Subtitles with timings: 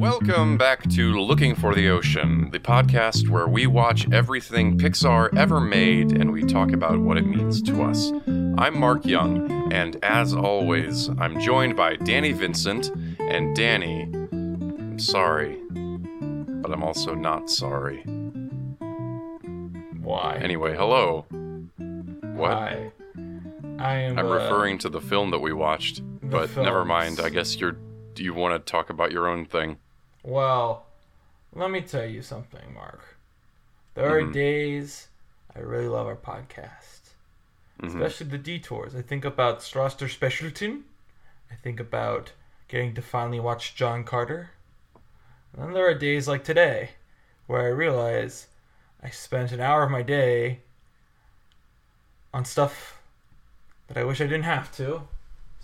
[0.00, 5.60] Welcome back to Looking for the Ocean, the podcast where we watch everything Pixar ever
[5.60, 8.10] made and we talk about what it means to us.
[8.26, 12.90] I'm Mark Young, and as always, I'm joined by Danny Vincent.
[13.18, 18.02] And Danny, I'm sorry, but I'm also not sorry.
[20.00, 20.38] Why?
[20.40, 21.26] Anyway, hello.
[21.28, 22.50] What?
[22.50, 22.90] Why?
[23.78, 24.18] I am.
[24.18, 27.20] I'm uh, referring to the film that we watched, but never mind.
[27.20, 27.76] I guess you're.
[28.14, 29.76] Do you want to talk about your own thing?
[30.22, 30.86] Well,
[31.52, 33.16] let me tell you something, Mark.
[33.94, 34.32] There are Mhm.
[34.32, 35.08] days
[35.54, 37.10] I really love our podcast,
[37.80, 37.88] Mhm.
[37.88, 38.94] especially the detours.
[38.94, 40.84] I think about Strasser Specialton.
[41.50, 42.32] I think about
[42.68, 44.50] getting to finally watch John Carter.
[45.52, 46.90] And then there are days like today
[47.46, 48.46] where I realize
[49.02, 50.60] I spent an hour of my day
[52.32, 53.00] on stuff
[53.88, 55.08] that I wish I didn't have to.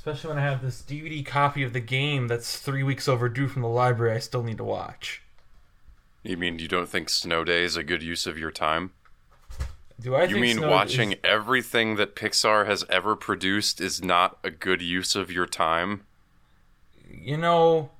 [0.06, 3.62] Especially when I have this DVD copy of the game that's three weeks overdue from
[3.62, 5.20] the library I still need to watch.
[6.22, 8.92] You mean you don't think Snow Day is a good use of your time?
[10.00, 14.38] Do I You mean Snow watching is- everything that Pixar has ever produced is not
[14.44, 16.06] a good use of your time?
[17.10, 17.90] you know,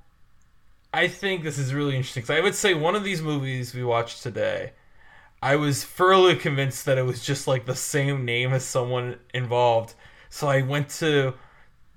[0.93, 2.23] I think this is really interesting.
[2.33, 4.71] I would say one of these movies we watched today,
[5.41, 9.93] I was thoroughly convinced that it was just like the same name as someone involved.
[10.29, 11.33] So I went to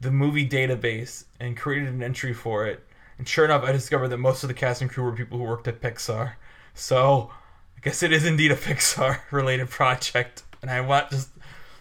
[0.01, 2.87] the movie database and created an entry for it.
[3.19, 5.45] And sure enough, I discovered that most of the cast and crew were people who
[5.45, 6.33] worked at Pixar.
[6.75, 7.31] So
[7.77, 10.43] I guess it is indeed a Pixar related project.
[10.63, 11.29] And I want just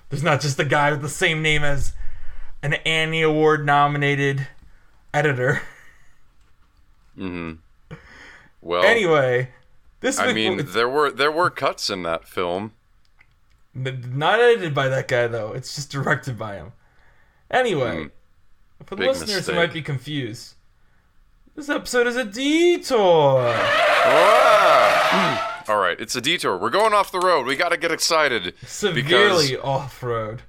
[0.09, 1.94] there's not just a guy with the same name as
[2.62, 4.47] an Annie Award nominated
[5.14, 5.62] editor.
[7.17, 7.95] Mm-hmm.
[8.62, 9.50] Well, Anyway,
[10.02, 12.73] this I mean, it's there were there were cuts in that film.
[13.73, 15.53] not edited by that guy though.
[15.53, 16.73] It's just directed by him.
[17.52, 18.08] Anyway, Hmm.
[18.86, 19.55] for the Big listeners mistake.
[19.55, 20.55] who might be confused,
[21.56, 23.53] this episode is a detour.
[23.56, 25.64] Ah!
[25.67, 26.58] All right, it's a detour.
[26.58, 27.45] We're going off the road.
[27.45, 28.53] We got to get excited.
[28.66, 30.41] Severely off road.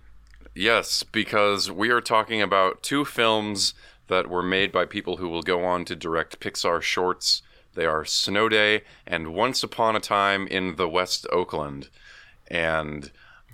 [0.54, 3.74] Yes, because we are talking about two films
[4.08, 7.42] that were made by people who will go on to direct Pixar shorts.
[7.74, 11.88] They are Snow Day and Once Upon a Time in the West Oakland.
[12.48, 13.12] And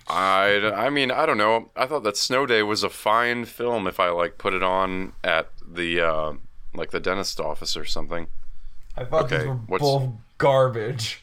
[0.09, 1.71] I, I mean, I don't know.
[1.77, 5.13] I thought that Snow Day was a fine film if I like put it on
[5.25, 6.33] at the uh,
[6.75, 8.29] like the dentist office or something.
[8.97, 11.23] I thought Okay, these were what's- both garbage.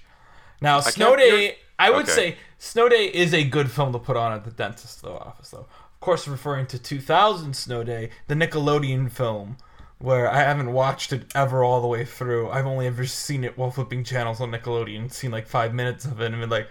[0.62, 2.12] Now, Snow Day, you're- I would okay.
[2.12, 5.50] say Snow Day is a good film to put on at the dentist though office
[5.50, 5.60] though.
[5.68, 9.58] Of course, referring to 2000 Snow Day, the Nickelodeon film,
[10.00, 12.50] where I haven't watched it ever all the way through.
[12.50, 16.20] I've only ever seen it while flipping channels on Nickelodeon, seen like five minutes of
[16.22, 16.68] it, and been like,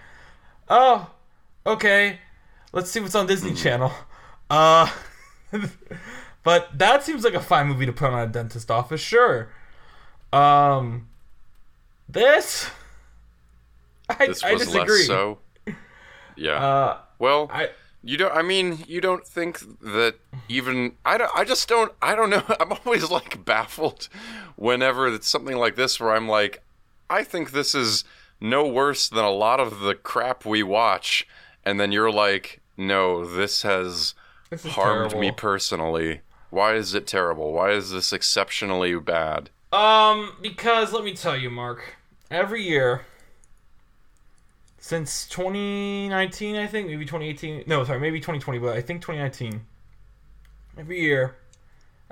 [0.69, 1.09] oh,
[1.65, 2.19] okay,
[2.71, 3.55] let's see what's on Disney Hmm.
[3.57, 3.91] Channel.
[4.49, 4.89] Uh,
[6.43, 9.49] but that seems like a fine movie to put on a dentist office, sure.
[10.31, 11.07] Um,
[12.09, 12.69] this,
[14.09, 15.03] I, This I disagree.
[15.03, 15.39] so.
[16.35, 16.63] Yeah.
[16.65, 17.69] Uh, well, I
[18.01, 18.35] You don't.
[18.35, 20.15] I mean, you don't think that
[20.49, 20.93] even.
[21.05, 21.31] I don't.
[21.35, 21.91] I just don't.
[22.01, 22.43] I don't know.
[22.59, 24.09] I'm always like baffled
[24.55, 26.63] whenever it's something like this where I'm like,
[27.09, 28.03] I think this is
[28.41, 31.27] no worse than a lot of the crap we watch,
[31.65, 34.13] and then you're like, no, this has
[34.49, 36.21] this is harmed me personally.
[36.49, 37.51] Why is it terrible?
[37.51, 39.49] Why is this exceptionally bad?
[39.71, 41.95] Um, because let me tell you, Mark,
[42.29, 43.05] every year
[44.77, 49.61] since 2019, I think, maybe 2018, no, sorry, maybe 2020, but I think 2019,
[50.77, 51.37] every year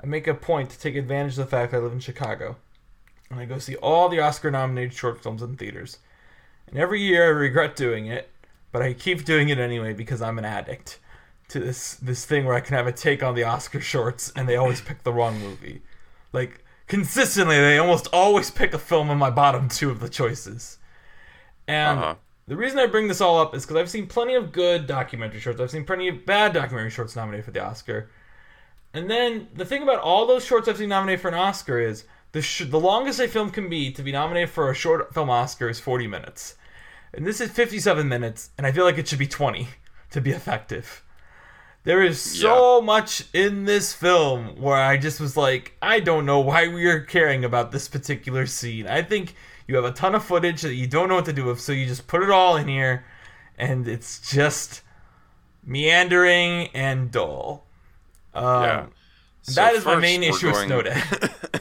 [0.02, 2.56] I make a point to take advantage of the fact I live in Chicago.
[3.30, 5.98] And I go see all the Oscar nominated short films in theaters.
[6.66, 8.28] And every year I regret doing it,
[8.72, 10.98] but I keep doing it anyway because I'm an addict
[11.48, 14.48] to this this thing where I can have a take on the Oscar shorts and
[14.48, 15.82] they always pick the wrong movie.
[16.32, 20.78] Like consistently they almost always pick a film in my bottom two of the choices.
[21.68, 22.14] And Uh-huh.
[22.46, 25.40] the reason I bring this all up is because I've seen plenty of good documentary
[25.40, 25.60] shorts.
[25.60, 28.10] I've seen plenty of bad documentary shorts nominated for the Oscar.
[28.94, 32.04] And then the thing about all those shorts I've seen nominated for an Oscar is
[32.32, 35.30] the sh- the longest a film can be to be nominated for a short film
[35.30, 36.56] Oscar is 40 minutes.
[37.14, 39.68] And this is 57 minutes, and I feel like it should be 20
[40.10, 41.02] to be effective.
[41.84, 46.38] There is so much in this film where I just was like, I don't know
[46.40, 48.86] why we are caring about this particular scene.
[48.86, 49.34] I think
[49.66, 51.72] you have a ton of footage that you don't know what to do with, so
[51.72, 53.04] you just put it all in here,
[53.58, 54.82] and it's just
[55.64, 57.64] meandering and dull.
[58.32, 58.86] Um, Yeah.
[59.54, 61.02] that So is my main issue with going- Snow Day.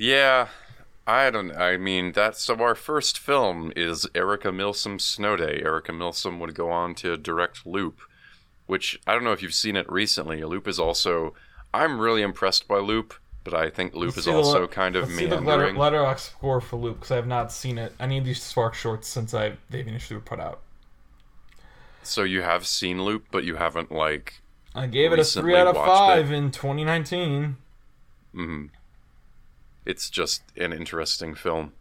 [0.00, 0.46] Yeah,
[1.08, 1.52] I don't.
[1.52, 2.54] I mean, that's so.
[2.60, 5.60] Our first film is Erica Milsom's Snow Day.
[5.64, 8.00] Erica Milsom would go on to direct Loop,
[8.66, 10.44] which I don't know if you've seen it recently.
[10.44, 11.34] Loop is also.
[11.72, 14.96] I'm really impressed by Loop, but I think Loop is See the also le- kind
[14.96, 15.76] of let's see the letter, meandering.
[15.76, 17.94] Letterboxd score for Loop because I have not seen it.
[17.98, 20.60] I need these Spark shorts since I they've initially were put out.
[22.02, 24.42] So you have seen Loop, but you haven't like.
[24.74, 27.56] I gave it a three out of five in 2019.
[28.34, 28.70] mhm.
[29.88, 31.72] It's just an interesting film.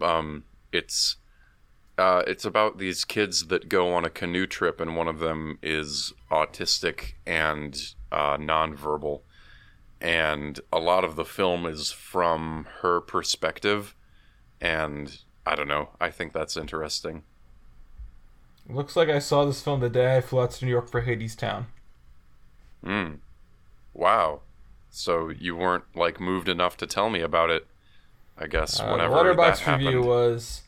[0.00, 1.16] Um, it's
[1.98, 5.58] uh, it's about these kids that go on a canoe trip, and one of them
[5.62, 9.20] is autistic and uh, nonverbal,
[10.00, 13.94] and a lot of the film is from her perspective,
[14.60, 15.90] and I don't know.
[16.00, 17.24] I think that's interesting.
[18.68, 21.02] Looks like I saw this film the day I flew out to New York for
[21.02, 21.66] Hadestown.
[22.84, 23.18] Mm.
[23.92, 24.42] Wow.
[24.90, 27.66] So you weren't like moved enough to tell me about it.
[28.36, 30.04] I guess Uh, the whenever Letterboxd that review happened.
[30.06, 30.62] was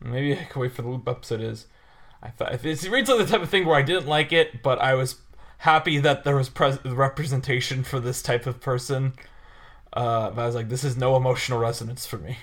[0.00, 1.66] maybe I can wait for the loop episode is.
[2.22, 4.78] I thought it reads like the type of thing where I didn't like it, but
[4.80, 5.16] I was
[5.58, 9.14] happy that there was pres- representation for this type of person.
[9.92, 12.38] Uh, but I was like, this is no emotional resonance for me.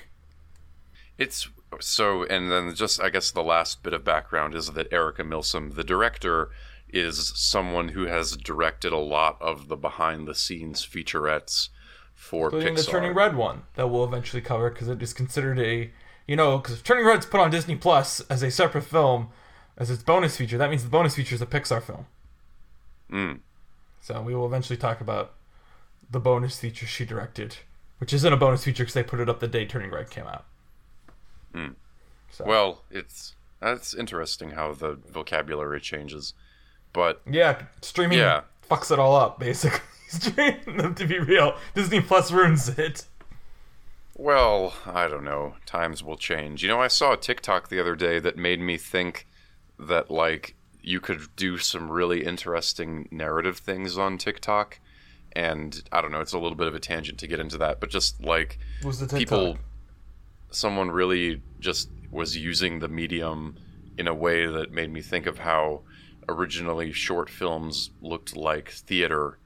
[1.17, 1.47] It's
[1.79, 5.71] so, and then just I guess the last bit of background is that Erica Milsom,
[5.75, 6.49] the director,
[6.93, 11.69] is someone who has directed a lot of the behind-the-scenes featurettes
[12.13, 12.85] for including Pixar.
[12.85, 15.91] the Turning Red one that we'll eventually cover because it is considered a,
[16.27, 19.29] you know, because Turning Red's put on Disney Plus as a separate film,
[19.77, 20.57] as its bonus feature.
[20.57, 22.05] That means the bonus feature is a Pixar film.
[23.11, 23.39] Mm.
[24.01, 25.33] So we will eventually talk about
[26.09, 27.57] the bonus feature she directed,
[27.99, 30.25] which isn't a bonus feature because they put it up the day Turning Red came
[30.25, 30.45] out.
[31.53, 31.75] Mm.
[32.31, 36.33] So, Well, it's that's interesting how the vocabulary changes,
[36.93, 38.41] but yeah, streaming Yeah.
[38.69, 39.79] fucks it all up basically.
[40.09, 43.05] Streaming, to be real, Disney Plus ruins it.
[44.15, 45.55] Well, I don't know.
[45.65, 46.63] Times will change.
[46.63, 49.27] You know, I saw a TikTok the other day that made me think
[49.77, 54.79] that like you could do some really interesting narrative things on TikTok.
[55.33, 57.79] And I don't know, it's a little bit of a tangent to get into that,
[57.79, 58.57] but just like
[59.15, 59.57] people
[60.51, 63.55] someone really just was using the medium
[63.97, 65.81] in a way that made me think of how
[66.29, 69.37] originally short films looked like theater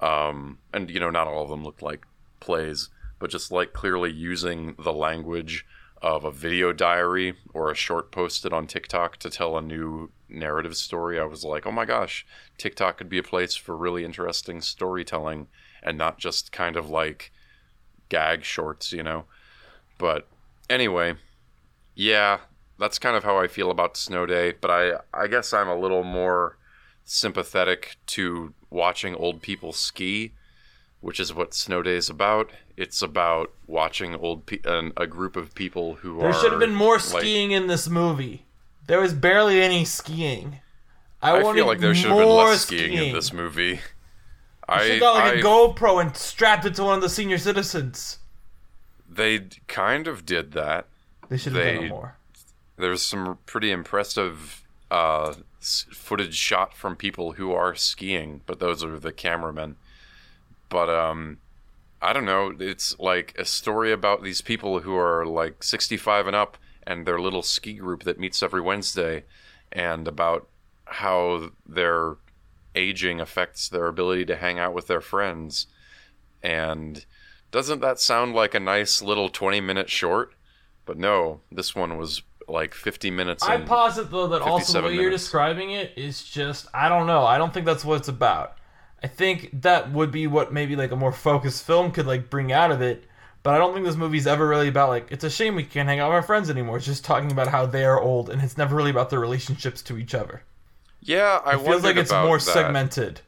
[0.00, 2.06] um, and you know not all of them looked like
[2.40, 2.88] plays
[3.18, 5.66] but just like clearly using the language
[6.00, 10.76] of a video diary or a short posted on TikTok to tell a new narrative
[10.76, 12.24] story I was like oh my gosh
[12.56, 15.48] TikTok could be a place for really interesting storytelling
[15.82, 17.32] and not just kind of like
[18.08, 19.24] gag shorts you know?
[19.98, 20.26] But
[20.68, 21.14] anyway,
[21.94, 22.38] yeah,
[22.82, 24.52] that's kind of how I feel about Snow Day.
[24.60, 26.56] But I, I guess I'm a little more
[27.04, 30.32] sympathetic to watching old people ski,
[31.00, 32.50] which is what Snow Day is about.
[32.76, 36.32] It's about watching old pe- an, a group of people who There are.
[36.32, 38.46] There should have been more like- skiing in this movie.
[38.86, 40.58] There was barely any skiing.
[41.22, 43.80] I, I feel like there should have been less skiing, in this movie.
[44.68, 47.08] I, Should have got like a I- GoPro and strapped it to one of the
[47.08, 48.18] senior citizens.
[49.08, 50.86] they kind of did that.
[51.28, 52.16] They should have done They- more.
[52.82, 58.98] There's some pretty impressive uh, footage shot from people who are skiing, but those are
[58.98, 59.76] the cameramen.
[60.68, 61.38] But um,
[62.00, 62.52] I don't know.
[62.58, 67.20] It's like a story about these people who are like 65 and up, and their
[67.20, 69.24] little ski group that meets every Wednesday,
[69.70, 70.48] and about
[70.84, 72.16] how their
[72.74, 75.68] aging affects their ability to hang out with their friends.
[76.42, 77.06] And
[77.52, 80.34] doesn't that sound like a nice little 20 minute short?
[80.84, 82.22] But no, this one was
[82.52, 83.42] like 50 minutes.
[83.42, 87.06] I posit though that also the 57 way you're describing it is just I don't
[87.06, 87.24] know.
[87.24, 88.56] I don't think that's what it's about.
[89.02, 92.52] I think that would be what maybe like a more focused film could like bring
[92.52, 93.04] out of it.
[93.42, 95.88] But I don't think this movie's ever really about like it's a shame we can't
[95.88, 96.76] hang out with our friends anymore.
[96.76, 99.82] It's just talking about how they are old, and it's never really about their relationships
[99.82, 100.42] to each other.
[101.00, 102.42] Yeah, I It feels like it's more that.
[102.42, 103.22] segmented.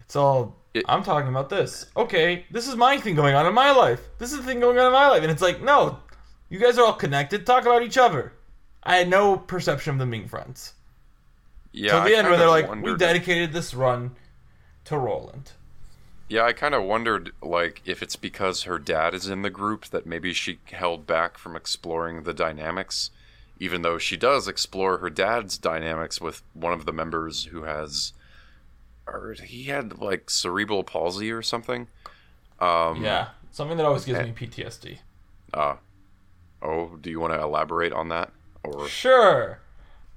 [0.00, 1.86] It's all It- I'm talking about this.
[1.96, 4.00] Okay, this is my thing going on in my life.
[4.18, 6.00] This is the thing going on in my life, and it's like no,
[6.48, 7.46] you guys are all connected.
[7.46, 8.32] Talk about each other.
[8.88, 10.72] I had no perception of them being friends.
[11.72, 14.16] Yeah, Till the I end, where they're like, we dedicated this run
[14.86, 15.52] to Roland.
[16.30, 19.86] Yeah, I kind of wondered, like, if it's because her dad is in the group
[19.86, 23.10] that maybe she held back from exploring the dynamics,
[23.60, 28.14] even though she does explore her dad's dynamics with one of the members who has,
[29.06, 31.88] or he had like cerebral palsy or something.
[32.58, 34.98] Um, Yeah, something that always gives me PTSD.
[35.52, 35.76] Uh,
[36.62, 38.32] oh, do you want to elaborate on that?
[38.74, 39.60] Or Sure.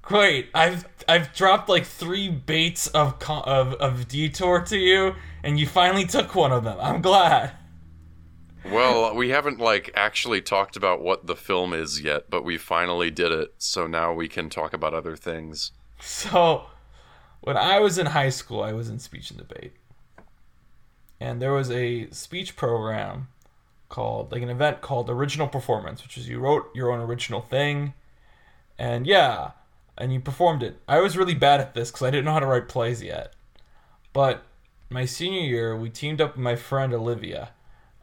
[0.01, 0.49] Great.
[0.53, 6.05] I've I've dropped like three baits of of of detour to you, and you finally
[6.05, 6.77] took one of them.
[6.81, 7.51] I'm glad.
[8.65, 13.11] well, we haven't like actually talked about what the film is yet, but we finally
[13.11, 15.71] did it, so now we can talk about other things.
[15.99, 16.65] So,
[17.41, 19.73] when I was in high school, I was in speech and debate.
[21.19, 23.27] and there was a speech program
[23.89, 27.93] called like an event called Original Performance, which is you wrote your own original thing,
[28.81, 29.51] and yeah,
[29.95, 30.79] and you performed it.
[30.87, 33.31] I was really bad at this because I didn't know how to write plays yet,
[34.11, 34.41] but
[34.89, 37.51] my senior year we teamed up with my friend Olivia.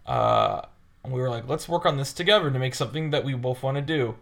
[0.07, 0.63] Uh,
[1.03, 3.61] and we were like, let's work on this together to make something that we both
[3.61, 4.15] want to do.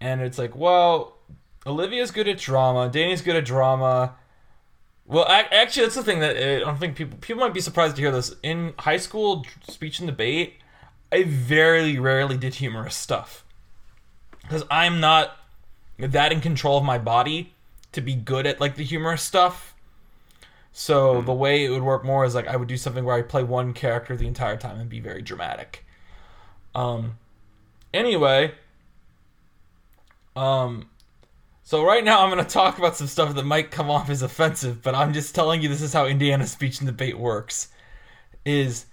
[0.00, 1.18] And it's like, well,
[1.64, 4.16] Olivia's good at drama, Danny's good at drama.
[5.06, 7.94] Well, actually, that's the thing that uh, I don't think people people might be surprised
[7.94, 8.34] to hear this.
[8.42, 10.54] In high school speech and debate,
[11.12, 13.44] I very rarely did humorous stuff
[14.42, 15.36] because I'm not
[15.98, 17.54] that in control of my body
[17.92, 19.74] to be good at like the humorous stuff.
[20.72, 23.22] So the way it would work more is like I would do something where I
[23.22, 25.84] play one character the entire time and be very dramatic.
[26.74, 27.16] Um.
[27.94, 28.52] Anyway.
[30.36, 30.90] Um.
[31.62, 34.20] So right now I'm going to talk about some stuff that might come off as
[34.20, 37.68] offensive, but I'm just telling you this is how Indiana speech and debate works.
[38.44, 38.84] Is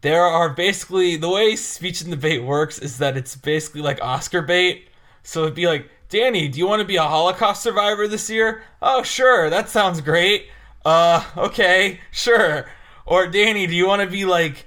[0.00, 4.42] there are basically the way speech and debate works is that it's basically like Oscar
[4.42, 4.88] bait.
[5.22, 8.62] So it'd be like, Danny, do you want to be a Holocaust survivor this year?
[8.80, 10.46] Oh, sure, that sounds great.
[10.84, 12.70] Uh, okay, sure.
[13.04, 14.66] Or Danny, do you want to be like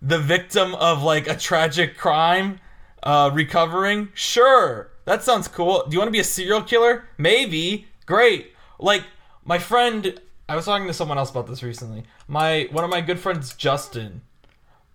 [0.00, 2.60] the victim of like a tragic crime,
[3.02, 4.08] uh, recovering?
[4.14, 5.84] Sure, that sounds cool.
[5.86, 7.04] Do you want to be a serial killer?
[7.18, 7.88] Maybe.
[8.06, 8.54] Great.
[8.78, 9.04] Like
[9.44, 12.04] my friend, I was talking to someone else about this recently.
[12.26, 14.22] My one of my good friends, Justin,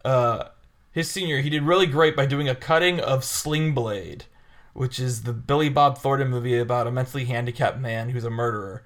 [0.03, 0.45] uh,
[0.93, 4.25] his senior, he did really great by doing a cutting of Sling Blade,
[4.73, 8.83] which is the Billy Bob Thornton movie about a mentally handicapped man who's a murderer.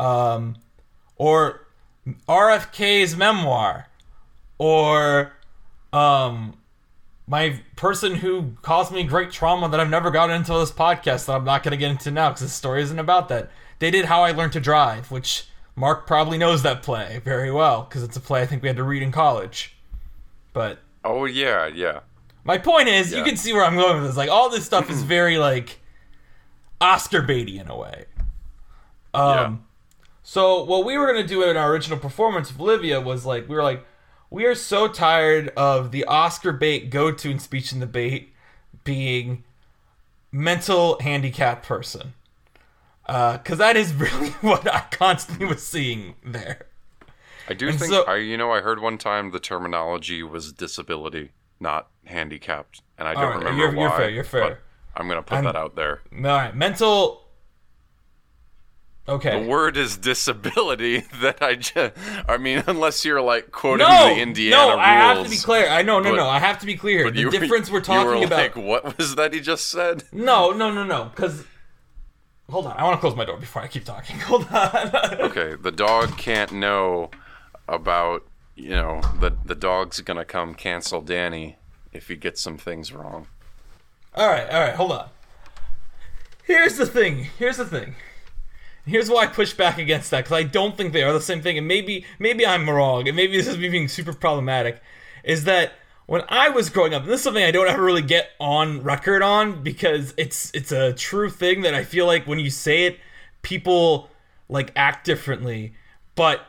[0.00, 0.56] Um,
[1.16, 1.66] or
[2.28, 3.88] RFK's memoir,
[4.58, 5.32] or
[5.92, 6.58] um,
[7.26, 11.34] my person who caused me great trauma that I've never gotten into this podcast that
[11.34, 13.50] I'm not going to get into now because the story isn't about that.
[13.78, 17.82] They did How I Learned to Drive, which Mark probably knows that play very well
[17.82, 19.76] because it's a play I think we had to read in college.
[20.52, 22.00] But Oh yeah, yeah.
[22.48, 24.16] My point is, you can see where I'm going with this.
[24.16, 25.78] Like all this stuff is very like
[26.80, 28.06] Oscar baity in a way.
[29.14, 29.54] Um, Yeah.
[30.24, 33.54] so what we were gonna do in our original performance of Olivia was like we
[33.54, 33.84] were like
[34.30, 38.34] we are so tired of the Oscar bait go to in speech and debate
[38.84, 39.44] being
[40.32, 42.14] mental handicapped person.
[43.06, 46.66] Because that is really what I constantly was seeing there.
[47.48, 50.52] I do And think so- I you know I heard one time the terminology was
[50.52, 53.82] disability, not handicapped, and I don't right, remember you're- why.
[53.82, 54.48] you're fair, you're fair.
[54.48, 54.58] but
[55.00, 56.02] I'm gonna put I'm- that out there.
[56.14, 57.24] All right, mental.
[59.08, 59.40] Okay.
[59.42, 61.00] The word is disability.
[61.22, 61.94] That I just,
[62.28, 64.80] I mean, unless you're like quoting no, the Indiana no, rules.
[64.80, 65.68] I have to be clear.
[65.68, 67.04] I know, no, but- no, I have to be clear.
[67.04, 68.38] but The you- difference we're you talking were about.
[68.38, 70.04] Like, what was that he just said?
[70.12, 71.04] No, no, no, no.
[71.06, 71.44] Because
[72.50, 74.18] hold on, I want to close my door before I keep talking.
[74.20, 74.94] Hold on.
[75.20, 77.10] Okay, the dog can't know
[77.66, 78.26] about
[78.58, 81.56] you know the the dog's gonna come cancel Danny
[81.92, 83.28] if he gets some things wrong.
[84.14, 85.08] all right, all right, hold on.
[86.44, 87.28] Here's the thing.
[87.38, 87.94] Here's the thing.
[88.84, 91.40] Here's why I push back against that because I don't think they are the same
[91.40, 94.82] thing, and maybe maybe I'm wrong, and maybe this is me being super problematic.
[95.24, 95.72] Is that
[96.06, 98.82] when I was growing up, and this is something I don't ever really get on
[98.82, 102.86] record on because it's it's a true thing that I feel like when you say
[102.86, 102.98] it,
[103.42, 104.10] people
[104.48, 105.74] like act differently.
[106.14, 106.40] But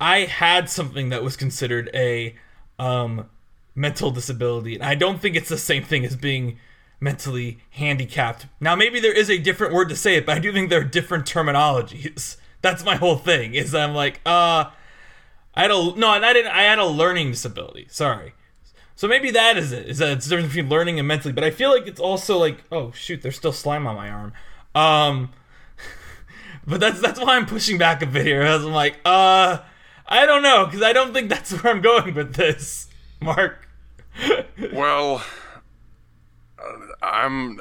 [0.00, 2.36] I had something that was considered a
[2.78, 3.30] um,
[3.74, 6.58] mental disability, and I don't think it's the same thing as being
[7.00, 8.46] mentally handicapped.
[8.60, 10.80] Now, maybe there is a different word to say it, but I do think there
[10.80, 12.36] are different terminologies.
[12.62, 13.54] That's my whole thing.
[13.54, 14.70] Is I'm like, uh,
[15.54, 16.50] I had a no, I didn't.
[16.50, 17.86] I had a learning disability.
[17.90, 18.32] Sorry.
[18.96, 19.86] So maybe that is it.
[19.86, 21.32] Is that it's the difference between learning and mentally?
[21.34, 24.32] But I feel like it's also like, oh shoot, there's still slime on my arm.
[24.74, 25.30] Um,
[26.66, 28.40] but that's that's why I'm pushing back a bit here.
[28.40, 29.58] As I'm like, uh,
[30.14, 32.88] I don't know, because I don't think that's where I'm going with this,
[33.20, 33.68] Mark.
[34.72, 35.24] Well,
[37.02, 37.58] I'm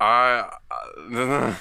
[0.00, 0.50] I.
[1.10, 1.54] Uh,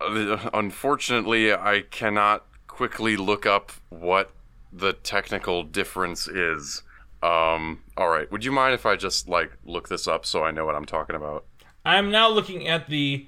[0.54, 4.30] unfortunately, I cannot quickly look up what
[4.72, 6.82] the technical difference is.
[7.22, 8.30] Um, all right.
[8.32, 10.86] Would you mind if I just like look this up so I know what I'm
[10.86, 11.44] talking about?
[11.84, 13.26] I'm now looking at the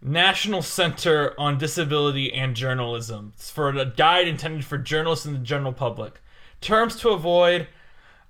[0.00, 3.32] National Center on Disability and Journalism.
[3.34, 6.20] It's for a guide intended for journalists and the general public.
[6.60, 7.68] Terms to avoid.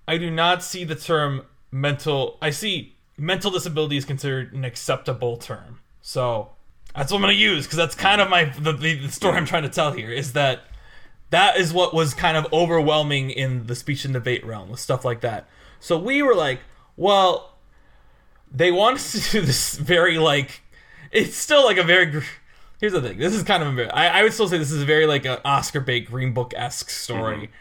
[0.06, 2.38] I do not see the term mental.
[2.40, 5.80] I see mental disability is considered an acceptable term.
[6.00, 6.50] So
[6.94, 9.44] that's what I'm going to use because that's kind of my the, the, story I'm
[9.44, 10.62] trying to tell here is that
[11.30, 15.04] that is what was kind of overwhelming in the speech and debate realm with stuff
[15.04, 15.46] like that.
[15.80, 16.60] So we were like,
[16.96, 17.58] well,
[18.50, 20.62] they want us to do this very like
[21.12, 22.20] it's still like a very gr-
[22.80, 24.82] here's the thing this is kind of a I, I would still say this is
[24.82, 27.52] a very like an oscar bait green book esque story mm-hmm.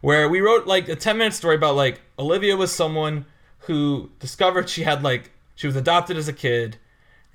[0.00, 3.26] where we wrote like a 10 minute story about like Olivia was someone
[3.66, 6.76] who discovered she had like she was adopted as a kid.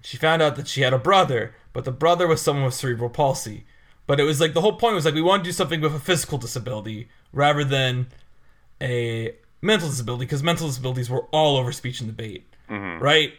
[0.04, 3.10] She found out that she had a brother, but the brother was someone with cerebral
[3.10, 3.66] palsy.
[4.08, 5.94] But it was like the whole point was like we want to do something with
[5.94, 8.08] a physical disability rather than
[8.82, 13.04] a mental disability because mental disabilities were all over speech and debate, mm-hmm.
[13.04, 13.34] right?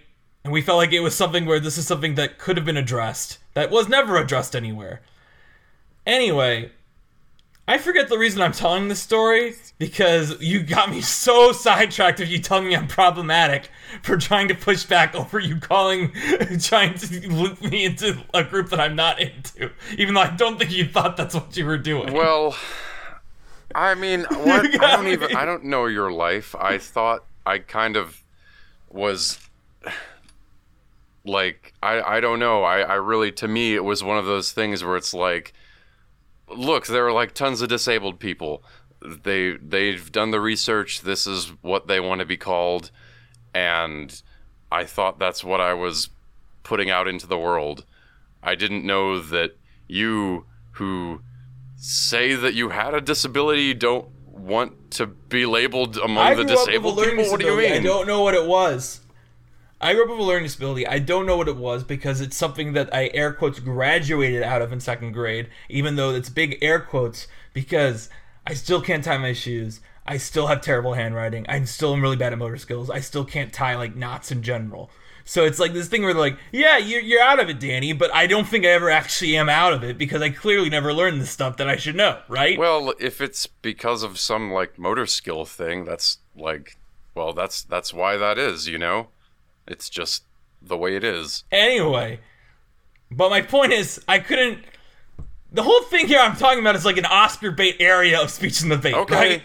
[0.44, 2.76] And we felt like it was something where this is something that could have been
[2.76, 5.00] addressed that was never addressed anywhere.
[6.04, 6.70] Anyway,
[7.68, 12.28] I forget the reason I'm telling this story because you got me so sidetracked of
[12.28, 13.70] you telling me I'm problematic
[14.02, 16.12] for trying to push back over you calling,
[16.60, 20.58] trying to loop me into a group that I'm not into, even though I don't
[20.58, 22.12] think you thought that's what you were doing.
[22.12, 22.56] Well,
[23.74, 24.82] I mean, what?
[24.82, 26.56] I don't even, I don't know your life.
[26.56, 28.22] I thought I kind of
[28.90, 29.38] was
[31.24, 32.00] like I.
[32.16, 32.62] I don't know.
[32.62, 32.80] I.
[32.80, 35.52] I really, to me, it was one of those things where it's like,
[36.48, 38.62] look, there are like tons of disabled people.
[39.00, 41.02] They they've done the research.
[41.02, 42.90] This is what they want to be called,
[43.54, 44.22] and
[44.70, 46.10] I thought that's what I was
[46.62, 47.84] putting out into the world.
[48.42, 49.56] I didn't know that
[49.88, 51.20] you who
[51.76, 56.54] say that you had a disability don't want to be labeled among I the grew
[56.54, 57.30] up with a disabled people.
[57.30, 57.72] What do you mean?
[57.72, 59.01] I don't know what it was.
[59.82, 60.86] I grew up with a learning disability.
[60.86, 64.62] I don't know what it was because it's something that I air quotes graduated out
[64.62, 68.08] of in second grade, even though it's big air quotes because
[68.46, 69.80] I still can't tie my shoes.
[70.06, 71.46] I still have terrible handwriting.
[71.48, 72.90] I'm still really bad at motor skills.
[72.90, 74.88] I still can't tie like knots in general.
[75.24, 77.92] So it's like this thing where they're like, yeah, you're, you're out of it, Danny,
[77.92, 80.92] but I don't think I ever actually am out of it because I clearly never
[80.92, 82.56] learned the stuff that I should know, right?
[82.56, 86.76] Well, if it's because of some like motor skill thing, that's like,
[87.14, 88.66] well, that's that's why that is.
[88.66, 89.08] You know,
[89.66, 90.24] it's just
[90.60, 91.44] the way it is.
[91.50, 92.20] Anyway,
[93.10, 94.60] but my point is, I couldn't.
[95.52, 98.60] The whole thing here I'm talking about is like an Oscar bait area of speech
[98.62, 99.14] and debate, Okay.
[99.14, 99.42] right?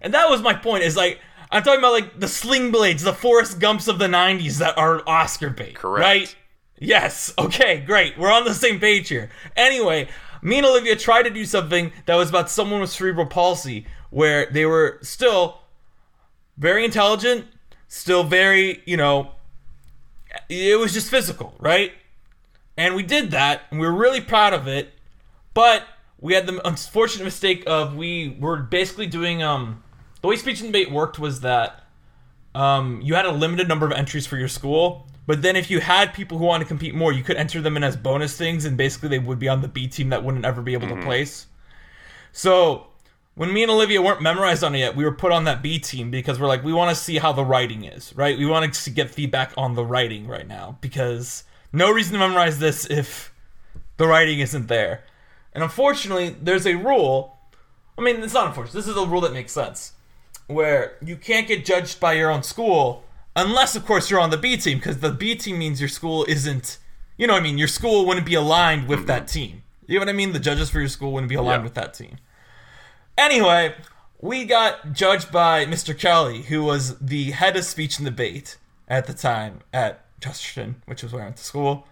[0.00, 0.84] And that was my point.
[0.84, 1.18] Is like
[1.50, 5.02] I'm talking about like the sling blades, the Forrest Gumps of the '90s that are
[5.08, 6.04] Oscar bait, Correct.
[6.04, 6.36] Right?
[6.80, 7.34] Yes.
[7.38, 7.80] Okay.
[7.80, 8.16] Great.
[8.16, 9.30] We're on the same page here.
[9.56, 10.08] Anyway,
[10.42, 14.46] me and Olivia tried to do something that was about someone with cerebral palsy, where
[14.52, 15.58] they were still
[16.56, 17.46] very intelligent,
[17.88, 19.32] still very, you know,
[20.48, 21.92] it was just physical, right?
[22.76, 24.92] And we did that, and we were really proud of it.
[25.54, 25.84] But
[26.20, 29.82] we had the unfortunate mistake of we were basically doing um
[30.20, 31.84] the way speech and debate worked was that
[32.54, 35.80] um you had a limited number of entries for your school, but then if you
[35.80, 38.64] had people who wanted to compete more, you could enter them in as bonus things,
[38.64, 41.02] and basically they would be on the B team that wouldn't ever be able to
[41.02, 41.46] place.
[42.32, 42.87] So
[43.38, 45.78] when me and Olivia weren't memorized on it yet, we were put on that B
[45.78, 48.36] team because we're like, we want to see how the writing is, right?
[48.36, 52.58] We want to get feedback on the writing right now because no reason to memorize
[52.58, 53.32] this if
[53.96, 55.04] the writing isn't there.
[55.52, 57.38] And unfortunately, there's a rule.
[57.96, 58.74] I mean, it's not unfortunate.
[58.74, 59.92] This is a rule that makes sense,
[60.48, 63.04] where you can't get judged by your own school
[63.36, 66.24] unless, of course, you're on the B team because the B team means your school
[66.28, 66.78] isn't.
[67.16, 67.56] You know what I mean?
[67.56, 69.06] Your school wouldn't be aligned with mm-hmm.
[69.06, 69.62] that team.
[69.86, 70.32] You know what I mean?
[70.32, 71.64] The judges for your school wouldn't be aligned Yeah.
[71.64, 72.18] with that team.
[73.18, 73.74] Anyway,
[74.20, 75.98] we got judged by Mr.
[75.98, 81.02] Kelly, who was the head of speech and debate at the time at Chesterton, which
[81.02, 81.88] was where I went to school.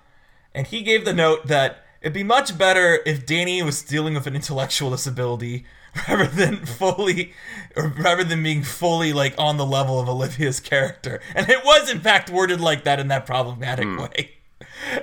[0.55, 4.29] And he gave the note that it'd be much better if Danny was dealing with
[4.29, 5.67] an intellectual disability
[6.09, 7.33] rather than fully,
[7.75, 11.21] or rather than being fully like on the level of Olivia's character.
[11.35, 13.99] And it was in fact worded like that in that problematic hmm.
[13.99, 14.31] way.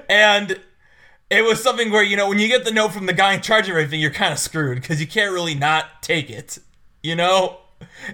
[0.10, 0.58] And
[1.38, 3.41] it was something where you know when you get the note from the guy in
[3.41, 6.60] charge of everything you're kind of screwed because you can't really not take it
[7.02, 7.60] you know?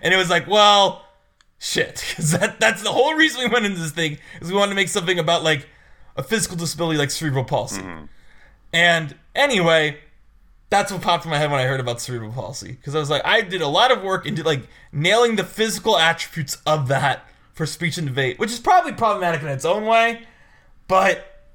[0.02, 1.06] And it was like well
[1.60, 4.72] shit 'Cause that, that's the whole reason we went into this thing is we wanted
[4.72, 5.68] to make something about like
[6.16, 7.82] a physical disability like cerebral palsy.
[7.82, 8.06] Mm-hmm.
[8.74, 10.00] And anyway
[10.70, 13.10] that's what popped in my head when i heard about cerebral palsy because i was
[13.10, 17.26] like i did a lot of work into like nailing the physical attributes of that
[17.54, 20.22] for speech and debate which is probably problematic in its own way
[20.90, 21.46] but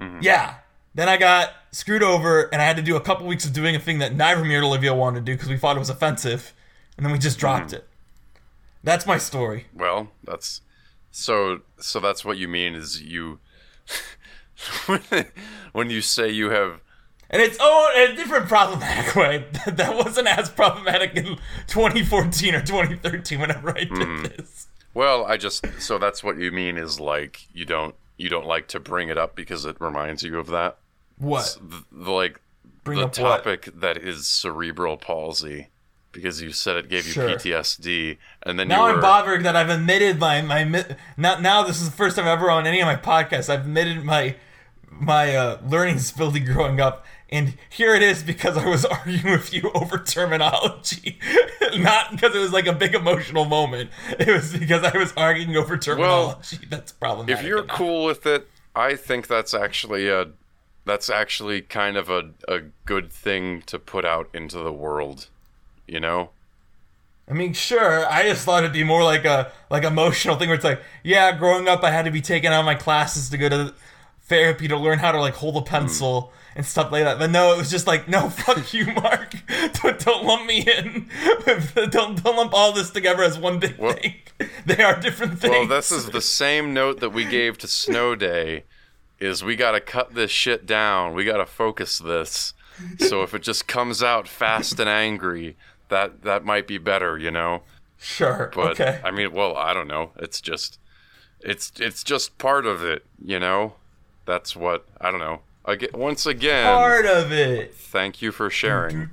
[0.00, 0.18] mm-hmm.
[0.22, 0.54] yeah.
[0.98, 3.76] Then I got screwed over, and I had to do a couple weeks of doing
[3.76, 5.90] a thing that neither me or Olivia wanted to do because we thought it was
[5.90, 6.52] offensive,
[6.96, 7.76] and then we just dropped hmm.
[7.76, 7.88] it.
[8.82, 9.66] That's my story.
[9.72, 10.60] Well, that's
[11.12, 11.60] so.
[11.78, 13.38] So that's what you mean is you.
[15.72, 16.80] when you say you have
[17.30, 19.46] And it's oh, in a different problematic way.
[19.68, 24.22] that wasn't as problematic in 2014 or 2013 whenever I did hmm.
[24.24, 24.66] this.
[24.94, 28.66] Well, I just so that's what you mean is like you don't you don't like
[28.66, 30.76] to bring it up because it reminds you of that.
[31.18, 31.58] What?
[31.60, 32.40] The, the like
[32.84, 33.44] Bring the up what?
[33.44, 35.68] topic that is cerebral palsy
[36.12, 37.28] because you said it gave you Sure.
[37.30, 40.64] PTSD and then Now you I'm bothered that I've admitted my my
[41.16, 44.04] now now this is the first time ever on any of my podcasts I've admitted
[44.04, 44.36] my
[44.90, 49.52] my uh, learning disability growing up And here it is because I was arguing with
[49.52, 51.18] you over terminology.
[51.76, 53.90] Not because it was like a big emotional moment.
[54.18, 56.56] It was because I was arguing over terminology.
[56.62, 57.38] Well, that's problematic.
[57.38, 57.76] If you're enough.
[57.76, 60.28] cool with it, I think that's actually a
[60.88, 65.28] that's actually kind of a, a good thing to put out into the world.
[65.86, 66.30] You know?
[67.28, 68.06] I mean, sure.
[68.06, 71.36] I just thought it'd be more like a like emotional thing where it's like, yeah,
[71.36, 73.74] growing up, I had to be taken out of my classes to go to
[74.22, 75.66] therapy to learn how to like hold a hmm.
[75.66, 77.18] pencil and stuff like that.
[77.18, 79.34] But no, it was just like, no, fuck you, Mark.
[79.74, 81.08] don't, don't lump me in.
[81.90, 84.14] don't don't lump all this together as one big Well- thing.
[84.66, 85.50] They are different things.
[85.50, 88.64] Well, this is the same note that we gave to Snow Day
[89.20, 91.14] is we got to cut this shit down.
[91.14, 92.54] We got to focus this.
[92.98, 95.56] So if it just comes out fast and angry,
[95.88, 97.62] that that might be better, you know?
[97.98, 98.52] sure.
[98.54, 99.00] But okay.
[99.02, 100.12] I mean, well, I don't know.
[100.16, 100.78] It's just
[101.40, 103.74] it's it's just part of it, you know?
[104.26, 105.40] That's what I don't know.
[105.64, 107.74] Again, once again, Part of it.
[107.74, 109.10] thank you for sharing.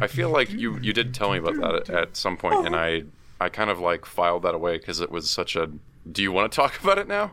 [0.00, 2.74] I feel like you you did tell me about that at, at some point, and
[2.74, 3.04] I
[3.40, 5.70] I kind of like filed that away because it was such a.
[6.10, 7.32] Do you want to talk about it now,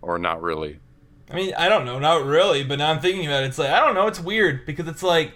[0.00, 0.78] or not really?
[1.30, 3.46] I mean, I don't know, not really, but now I'm thinking about it.
[3.46, 4.06] It's like I don't know.
[4.06, 5.32] It's weird because it's like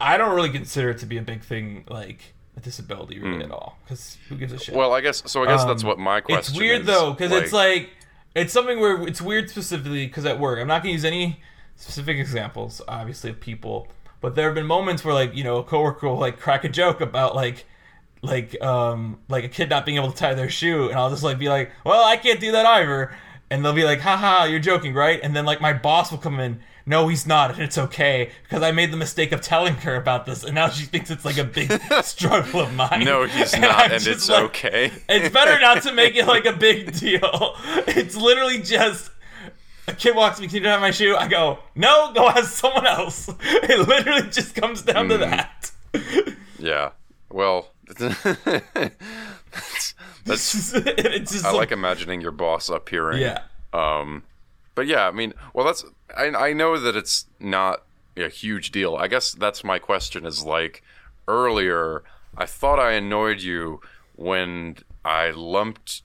[0.00, 3.50] I don't really consider it to be a big thing, like a disability, really at
[3.50, 3.78] all.
[3.84, 4.74] Because who gives a shit?
[4.74, 5.42] Well, I guess so.
[5.44, 6.40] I guess that's Um, what my question.
[6.40, 6.48] Is.
[6.50, 7.90] It's weird is, though because it's like
[8.34, 11.40] it's something where it's weird specifically because at work i'm not going to use any
[11.74, 13.88] specific examples obviously of people
[14.20, 16.68] but there have been moments where like you know a coworker will like crack a
[16.68, 17.64] joke about like
[18.22, 21.24] like um like a kid not being able to tie their shoe and i'll just
[21.24, 23.12] like be like well i can't do that either
[23.50, 26.38] and they'll be like haha you're joking right and then like my boss will come
[26.40, 29.96] in no he's not and it's okay because i made the mistake of telling her
[29.96, 31.70] about this and now she thinks it's like a big
[32.02, 34.92] struggle of mine no, he's And not, I'm and it's like- okay.
[35.08, 37.54] it's better not to make it like a big deal.
[37.88, 39.10] It's literally just
[39.88, 41.16] a kid walks me, can you have my shoe?
[41.16, 43.28] I go, no, go ask someone else.
[43.42, 45.10] It literally just comes down Hmm.
[45.12, 45.70] to that.
[46.58, 46.90] yeah.
[47.30, 53.20] Well, that's, that's it's just I like imagining your boss appearing.
[53.20, 53.42] yeah.
[53.72, 54.24] Um,
[54.74, 55.84] but yeah, I mean, well, that's
[56.16, 57.84] I I know that it's not
[58.16, 58.96] a huge deal.
[58.96, 60.26] I guess that's my question.
[60.26, 60.82] Is like
[61.28, 62.02] earlier,
[62.36, 63.80] I thought I annoyed you
[64.16, 66.02] when I lumped.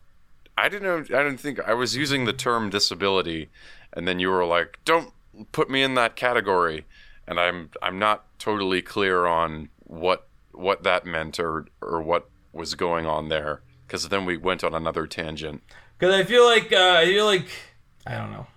[0.58, 1.18] I didn't know.
[1.18, 3.50] I didn't think I was using the term disability,
[3.94, 5.12] and then you were like, "Don't
[5.52, 6.86] put me in that category,"
[7.28, 12.76] and I'm I'm not totally clear on what what that meant or or what was
[12.76, 15.62] going on there because then we went on another tangent.
[15.98, 17.48] Because I feel like, uh, I feel like,
[18.06, 18.48] I don't know.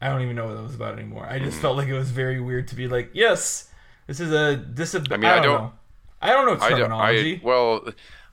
[0.00, 1.26] I don't even know what that was about anymore.
[1.28, 3.68] I just felt like it was very weird to be like, yes,
[4.06, 5.14] this is a disability.
[5.14, 5.72] I mean, I don't- know.
[6.20, 6.78] I don't know I don't.
[6.78, 7.36] terminology.
[7.36, 7.88] I well,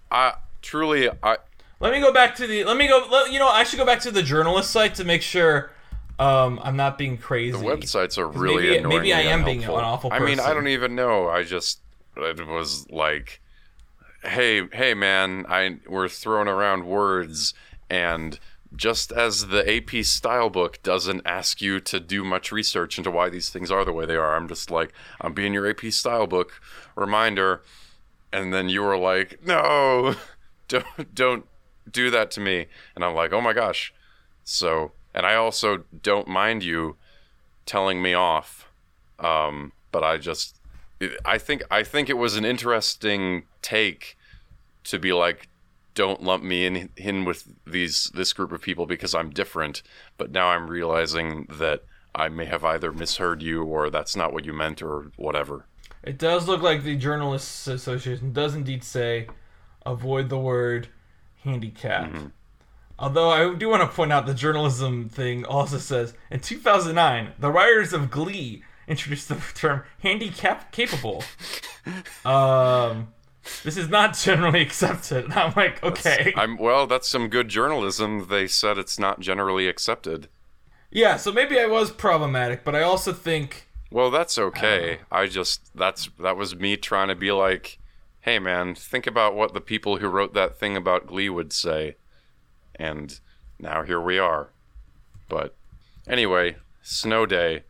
[0.10, 1.38] I truly I
[1.80, 2.64] Let me go back to the.
[2.64, 3.06] Let me go.
[3.12, 5.72] Let, you know, I should go back to the journalist site to make sure
[6.18, 7.52] um, I'm not being crazy.
[7.52, 8.98] the websites are really maybe- annoying.
[8.98, 10.24] maybe I am being an awful Person.
[10.24, 11.28] I mean, I don't even know.
[11.30, 11.80] I just
[12.18, 13.40] it was like,
[14.26, 17.54] hey, hey, man, I we're throwing around words
[17.90, 18.40] and.
[18.76, 23.30] Just as the AP style book doesn't ask you to do much research into why
[23.30, 26.28] these things are the way they are, I'm just like, I'm being your AP style
[26.28, 26.60] book
[26.98, 27.62] reminder.
[28.34, 30.16] And then you were like, no,
[30.68, 31.46] don't, don't
[31.90, 32.68] do that to me.
[32.96, 33.94] And I'm like, oh my gosh.
[34.44, 36.98] So, and I also don't mind you
[37.66, 38.70] telling me off.
[39.20, 40.55] Um, but I just,
[41.26, 44.18] I think, I think it was an interesting take
[44.86, 45.50] to be like,
[45.96, 49.82] don't lump me in in with these this group of people because I'm different.
[50.18, 54.46] But now I'm realizing that I may have either misheard you or that's not what
[54.46, 55.66] you meant or whatever.
[56.04, 59.28] It does look like the Journalists Association does indeed say
[59.86, 60.90] avoid the word
[61.44, 62.12] handicap.
[62.12, 62.28] Mm-hmm.
[63.00, 67.52] Although I do want to point out the journalism thing also says in 2009, the
[67.52, 71.24] writers of Glee introduced the term handicap capable.
[72.26, 73.10] um,
[73.64, 75.26] this is not generally accepted.
[75.26, 76.34] And I'm like, okay.
[76.36, 76.88] I'm well.
[76.88, 78.28] That's some good journalism.
[78.30, 80.28] They said it's not generally accepted.
[80.92, 85.00] yeah, so maybe I was problematic, but I also think Well, that's okay.
[85.12, 87.80] I just that's that was me trying to be like,
[88.22, 91.96] hey man, think about what the people who wrote that thing about Glee would say,
[92.76, 93.20] and
[93.60, 94.50] now here we are.
[95.30, 95.56] But
[96.08, 97.64] anyway, Snow Day,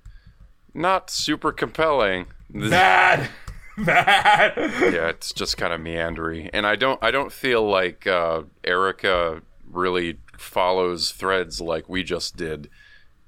[0.76, 2.28] not super compelling.
[2.50, 3.30] bad,
[3.78, 4.54] bad.
[4.58, 9.42] yeah, it's just kind of meandering, and I don't I don't feel like uh, Erica
[9.70, 12.70] really follows threads like we just did.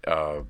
[0.05, 0.41] Uh,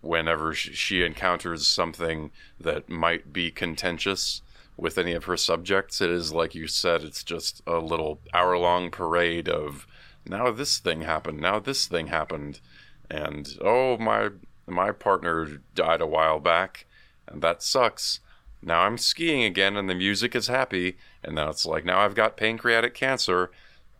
[0.00, 2.30] whenever she encounters something
[2.60, 4.42] that might be contentious
[4.76, 8.56] with any of her subjects, it is like you said, it's just a little hour
[8.56, 9.86] long parade of
[10.24, 12.60] now this thing happened, now this thing happened,
[13.10, 14.30] and oh my
[14.70, 16.86] my partner died a while back,
[17.26, 18.20] and that sucks.
[18.62, 22.14] Now I'm skiing again, and the music is happy, and now it's like now I've
[22.14, 23.50] got pancreatic cancer,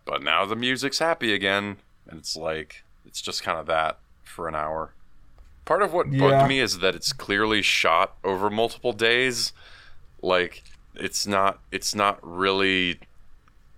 [0.05, 1.77] but now the music's happy again,
[2.09, 4.93] and it's like it's just kind of that for an hour.
[5.65, 6.19] Part of what Yeah.
[6.21, 9.53] bugged me is that it's clearly shot over multiple days.
[10.23, 12.99] Like it's not it's not really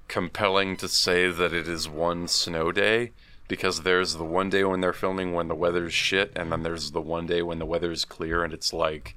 [0.09, 3.13] compelling to say that it is one snow day
[3.51, 6.93] because there's the one day when they're filming when the weather's shit and then there's
[6.93, 9.17] the one day when the weather's clear and it's like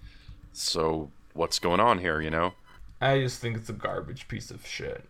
[0.51, 2.53] so what's going on here, you know?
[2.99, 5.05] I just think it's a garbage piece of shit.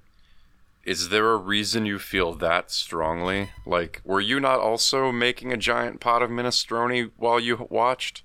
[0.83, 3.51] Is there a reason you feel that strongly?
[3.65, 8.23] Like, were you not also making a giant pot of minestrone while you watched?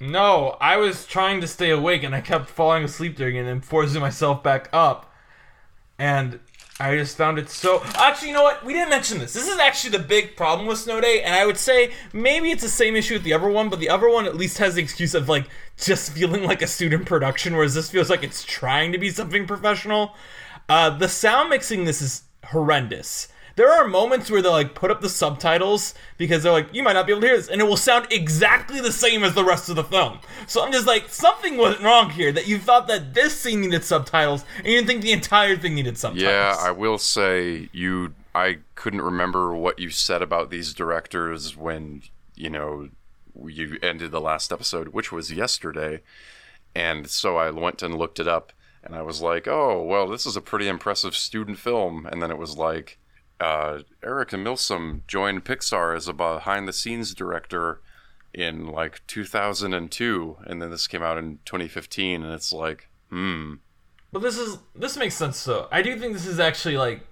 [0.00, 3.64] No, I was trying to stay awake and I kept falling asleep during it and
[3.64, 5.14] forcing myself back up.
[5.96, 6.40] And
[6.80, 7.82] I just found it so.
[7.94, 8.64] Actually, you know what?
[8.64, 9.34] We didn't mention this.
[9.34, 12.62] This is actually the big problem with Snow Day, and I would say maybe it's
[12.62, 14.82] the same issue with the other one, but the other one at least has the
[14.82, 18.92] excuse of like just feeling like a student production, whereas this feels like it's trying
[18.92, 20.14] to be something professional.
[20.70, 23.28] Uh, the sound mixing this is horrendous.
[23.60, 26.94] There are moments where they like put up the subtitles because they're like, you might
[26.94, 29.44] not be able to hear this, and it will sound exactly the same as the
[29.44, 30.18] rest of the film.
[30.46, 32.32] So I'm just like, something wasn't wrong here.
[32.32, 35.74] That you thought that this scene needed subtitles, and you didn't think the entire thing
[35.74, 36.22] needed subtitles.
[36.22, 38.14] Yeah, I will say you.
[38.34, 42.00] I couldn't remember what you said about these directors when
[42.34, 42.88] you know
[43.44, 46.00] you ended the last episode, which was yesterday,
[46.74, 50.24] and so I went and looked it up, and I was like, oh well, this
[50.24, 52.96] is a pretty impressive student film, and then it was like.
[53.40, 57.80] Uh, Erica Milsom joined Pixar as a behind-the-scenes director
[58.34, 63.54] in like 2002, and then this came out in 2015, and it's like, hmm,
[64.12, 65.68] But this is this makes sense though.
[65.72, 67.06] I do think this is actually like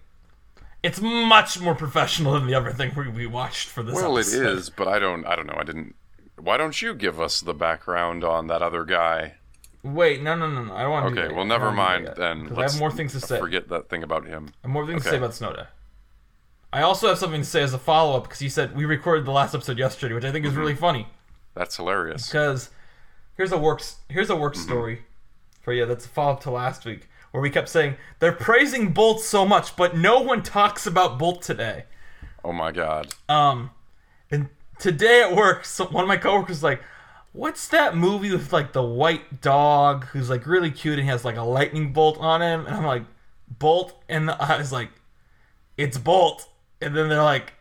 [0.83, 4.21] it's much more professional than the other thing we, we watched for this Well, it
[4.21, 4.47] episode.
[4.59, 5.25] is, but I don't.
[5.27, 5.57] I don't know.
[5.59, 5.95] I didn't.
[6.37, 9.35] Why don't you give us the background on that other guy?
[9.83, 10.75] Wait, no, no, no, no.
[10.75, 11.21] I don't want to.
[11.21, 11.49] Okay, well, yet.
[11.49, 12.59] Never don't wanna do mind then.
[12.59, 13.39] I have more things to say.
[13.41, 14.51] Forget that thing about him.
[14.63, 15.65] I have more things to say about Snow Day.
[16.73, 19.25] I also have something to say as a follow up because you said we recorded
[19.25, 20.81] the last episode yesterday, which I think is really Mm-hmm.
[20.81, 21.09] funny.
[21.55, 22.27] That's hilarious.
[22.29, 22.71] Because
[23.37, 24.63] here's a work here's a work Mm-hmm.
[24.63, 25.03] story
[25.63, 25.87] for you.
[25.87, 29.45] That's a follow up to last week where we kept saying they're praising Bolt so
[29.47, 31.85] much, but no one talks about Bolt today.
[32.45, 33.15] Oh my god.
[33.29, 33.71] Um,
[34.31, 36.83] and today at work, so one of my coworkers was like,
[37.33, 41.25] "What's that movie with like the white dog who's like really cute and he has
[41.25, 43.05] like a lightning bolt on him?" And I'm like,
[43.59, 44.91] "Bolt," and I was like,
[45.79, 46.47] "It's Bolt."
[46.81, 47.53] And then they're like,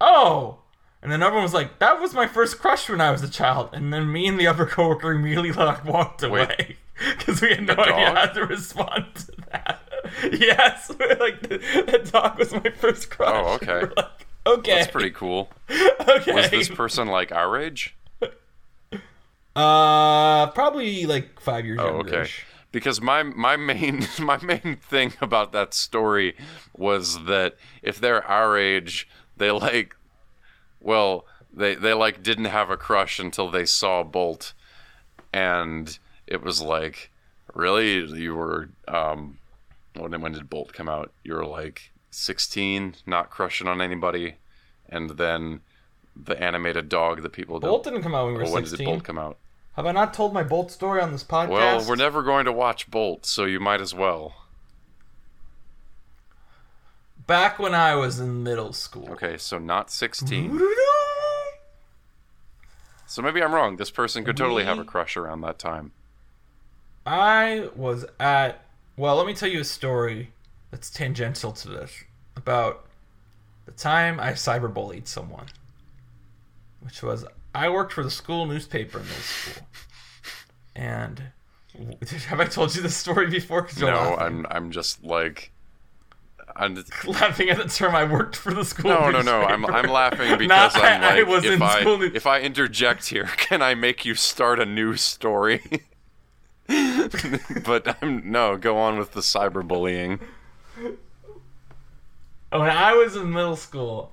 [0.00, 0.58] "Oh."
[1.02, 3.70] And then everyone was like, "That was my first crush when I was a child."
[3.72, 6.76] And then me and the other coworker immediately like walked away
[7.18, 9.80] because we had no idea how to respond to that.
[10.32, 11.58] yes, like the,
[11.90, 13.32] the dog was my first crush.
[13.34, 13.86] Oh, okay.
[13.96, 14.74] Like, okay.
[14.76, 15.50] That's pretty cool.
[15.70, 16.32] okay.
[16.32, 17.96] Was this person like our age?
[19.56, 22.20] Uh, probably like five years Oh, younger.
[22.20, 22.30] okay.
[22.74, 26.36] Because my my main my main thing about that story
[26.76, 29.94] was that if they're our age, they like,
[30.80, 34.54] well, they they like didn't have a crush until they saw Bolt,
[35.32, 37.12] and it was like,
[37.54, 39.38] really, you were um,
[39.96, 41.12] when when did Bolt come out?
[41.22, 44.34] You were like sixteen, not crushing on anybody,
[44.88, 45.60] and then
[46.16, 47.60] the animated dog that people.
[47.60, 49.38] Bolt didn't come out when we were well, when did Bolt come out?
[49.76, 51.48] Have I not told my Bolt story on this podcast?
[51.48, 54.34] Well, we're never going to watch Bolt, so you might as well.
[57.26, 59.08] Back when I was in middle school.
[59.12, 60.60] Okay, so not 16.
[63.06, 63.76] So maybe I'm wrong.
[63.76, 65.92] This person could totally have a crush around that time.
[67.06, 68.64] I was at.
[68.96, 70.32] Well, let me tell you a story
[70.70, 72.02] that's tangential to this
[72.34, 72.86] about
[73.66, 75.46] the time I cyberbullied someone.
[76.80, 77.24] Which was
[77.54, 79.66] I worked for the school newspaper in middle school,
[80.74, 81.22] and
[82.28, 83.68] have I told you this story before?
[83.78, 84.18] No, laughing.
[84.20, 85.52] I'm I'm just like
[86.56, 86.74] I'm
[87.06, 88.90] laughing at the term I worked for the school.
[88.90, 89.42] no, no, no.
[89.42, 89.64] I'm.
[89.66, 93.08] I'm laughing because I'm I- I like was if in I school if I interject
[93.08, 95.60] here, can I make you start a new story?
[96.66, 100.18] but I'm no, go on with the cyberbullying.
[102.50, 104.12] when I was in middle school,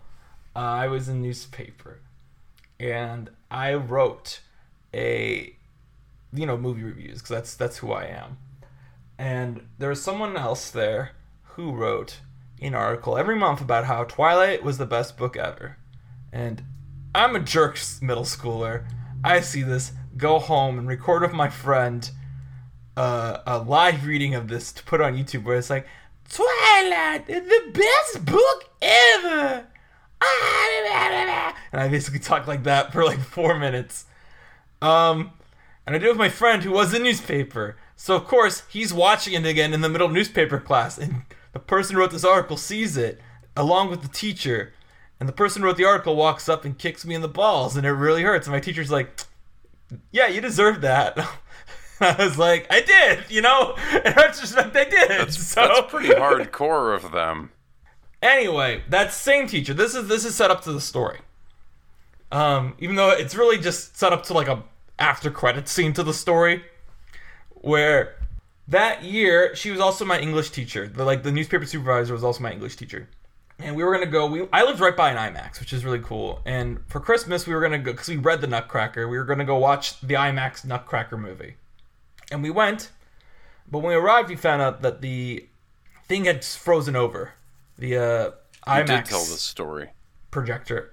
[0.56, 2.01] uh, I was in newspaper,
[2.82, 4.42] and I wrote
[4.94, 5.56] a,
[6.34, 8.38] you know, movie reviews because that's that's who I am.
[9.18, 11.12] And there was someone else there
[11.44, 12.22] who wrote
[12.60, 15.78] an article every month about how Twilight was the best book ever.
[16.34, 16.64] And
[17.14, 18.86] I'm a jerk middle schooler.
[19.24, 22.10] I see this, go home and record with my friend
[22.98, 25.88] uh, a live reading of this to put on YouTube where it's like,
[26.30, 29.68] Twilight is the best book ever.
[31.74, 34.06] And I basically talk like that for like four minutes.
[34.82, 35.32] Um,
[35.88, 37.78] And I did it with my friend who was in newspaper.
[37.96, 41.60] So of course he's watching it again in the middle of newspaper class, and the
[41.60, 43.22] person who wrote this article sees it
[43.56, 44.74] along with the teacher,
[45.20, 47.76] and the person who wrote the article walks up and kicks me in the balls,
[47.78, 48.48] and it really hurts.
[48.48, 49.22] And my teacher's like,
[50.12, 51.18] "Yeah, you deserve that."
[52.02, 53.76] I was like, "I did," you know.
[53.94, 55.10] It hurts just like they did.
[55.10, 57.52] That's, so that's pretty hardcore of them.
[58.22, 59.74] Anyway, that same teacher.
[59.74, 61.20] This is this is set up to the story.
[62.32, 64.64] Um, even though it's really just set up to like a
[65.00, 66.64] after credit scene to the story,
[67.50, 68.16] where
[68.68, 70.88] that year she was also my English teacher.
[70.88, 73.10] The like the newspaper supervisor was also my English teacher,
[73.58, 74.28] and we were gonna go.
[74.28, 76.42] We I lived right by an IMAX, which is really cool.
[76.46, 79.08] And for Christmas, we were gonna go because we read the Nutcracker.
[79.08, 81.56] We were gonna go watch the IMAX Nutcracker movie,
[82.32, 82.92] and we went.
[83.70, 85.48] But when we arrived, we found out that the
[86.08, 87.34] thing had frozen over.
[87.82, 88.24] The uh,
[88.78, 89.90] You IMAX did tell the story.
[90.30, 90.92] projector.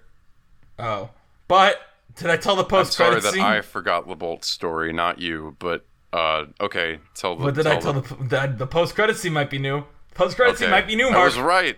[0.78, 1.10] Oh,
[1.48, 1.80] but
[2.16, 3.42] did I tell the I'm post sorry that scene?
[3.42, 5.54] I forgot the Bolt story, not you.
[5.58, 7.44] But uh, okay, tell the.
[7.44, 8.00] But did I tell the?
[8.00, 9.84] the the, the post credit scene might be new?
[10.14, 11.24] Post credit scene might be new, I Mark.
[11.26, 11.76] was right.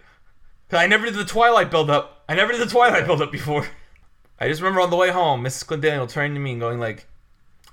[0.72, 2.22] I never did the Twilight build up.
[2.28, 3.66] I never did the Twilight build up before.
[4.38, 5.66] I just remember on the way home, Mrs.
[5.66, 7.06] Clendaniel turning to me and going like,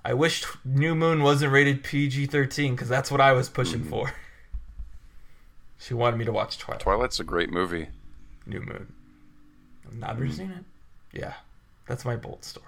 [0.04, 3.89] "I wish New Moon wasn't rated PG-13 because that's what I was pushing Mm-hmm.
[3.89, 4.13] for."
[5.78, 6.82] She wanted me to watch Twilight.
[6.82, 7.90] Twilight's a great movie.
[8.46, 8.94] New Moon.
[9.86, 10.32] I've never hmm.
[10.32, 10.63] seen it.
[11.18, 11.34] Yeah,
[11.88, 12.66] that's my bold story.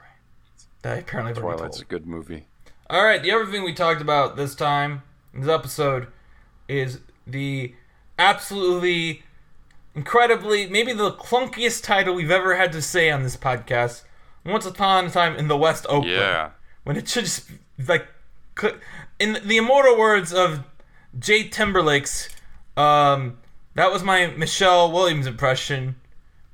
[0.82, 2.46] That I apparently Twilight's a good movie.
[2.90, 6.08] All right, the other thing we talked about this time, in this episode,
[6.68, 7.74] is the
[8.18, 9.24] absolutely
[9.96, 14.04] incredibly, maybe the clunkiest title we've ever had to say on this podcast.
[14.46, 16.12] Once upon a time in the West Oakland.
[16.12, 16.52] Yeah.
[16.84, 17.50] When it should just
[17.88, 18.08] like,
[19.20, 20.64] in the immortal words of
[21.18, 22.30] Jay Timberlake's,
[22.80, 23.38] um,
[23.76, 25.96] that was my Michelle Williams impression.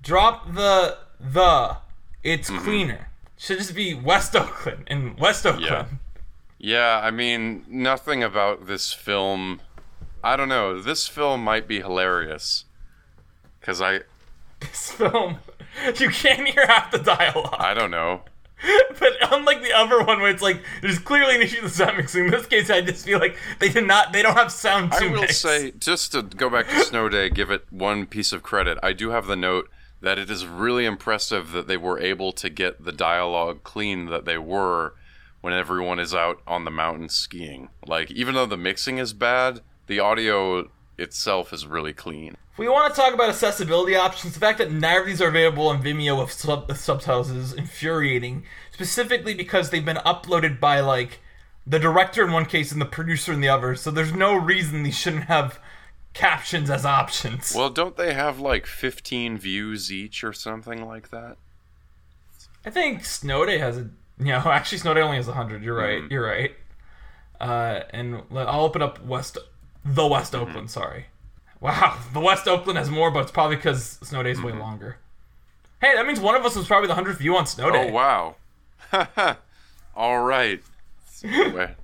[0.01, 1.77] Drop the the.
[2.23, 2.63] It's Mm-hmm.
[2.63, 3.09] cleaner.
[3.37, 5.65] Should just be West Oakland and West Oakland.
[5.65, 5.85] Yeah.
[6.57, 9.61] Yeah, I mean, nothing about this film.
[10.23, 10.81] I don't know.
[10.81, 12.65] This film might be hilarious.
[13.59, 14.01] Because I.
[14.61, 15.37] this film,
[15.99, 17.55] you can't hear half the dialogue.
[17.59, 18.21] I don't know.
[18.99, 21.97] But unlike the other one, where it's like there's clearly an issue with the sound
[21.97, 24.93] mixing, in this case, I just feel like they did not, they don't have sound
[24.93, 25.37] to I will mix.
[25.37, 28.77] say, just to go back to Snow Day, give it one piece of credit.
[28.81, 29.69] I do have the note
[30.01, 34.25] that it is really impressive that they were able to get the dialogue clean that
[34.25, 34.93] they were
[35.41, 37.69] when everyone is out on the mountain skiing.
[37.85, 42.37] Like, even though the mixing is bad, the audio itself is really clean.
[42.53, 45.27] If we want to talk about accessibility options, the fact that neither of these are
[45.27, 48.43] available on Vimeo with, sub- with subtitles is infuriating.
[48.71, 51.19] Specifically because they've been uploaded by like
[51.67, 54.83] the director in one case and the producer in the other, so there's no reason
[54.83, 55.59] these shouldn't have
[56.13, 57.53] captions as options.
[57.55, 61.37] Well, don't they have like 15 views each or something like that?
[62.65, 63.89] I think Snow Day has a.
[64.17, 65.61] You know, actually, Snow Day only has hundred.
[65.61, 66.01] You're right.
[66.01, 66.13] Mm-hmm.
[66.13, 66.55] You're right.
[67.41, 69.37] Uh, and let- I'll open up West,
[69.85, 70.49] the West Mm-hmm.
[70.49, 70.71] Oakland.
[70.71, 71.05] Sorry.
[71.61, 74.45] Wow, the West Oakland has more, but it's probably because Snow Day's Mm-hmm.
[74.47, 74.97] way longer.
[75.81, 77.89] Hey, that means one of us was probably the hundredth view on Snow Day.
[77.89, 78.35] Oh, wow.
[79.95, 80.61] All right.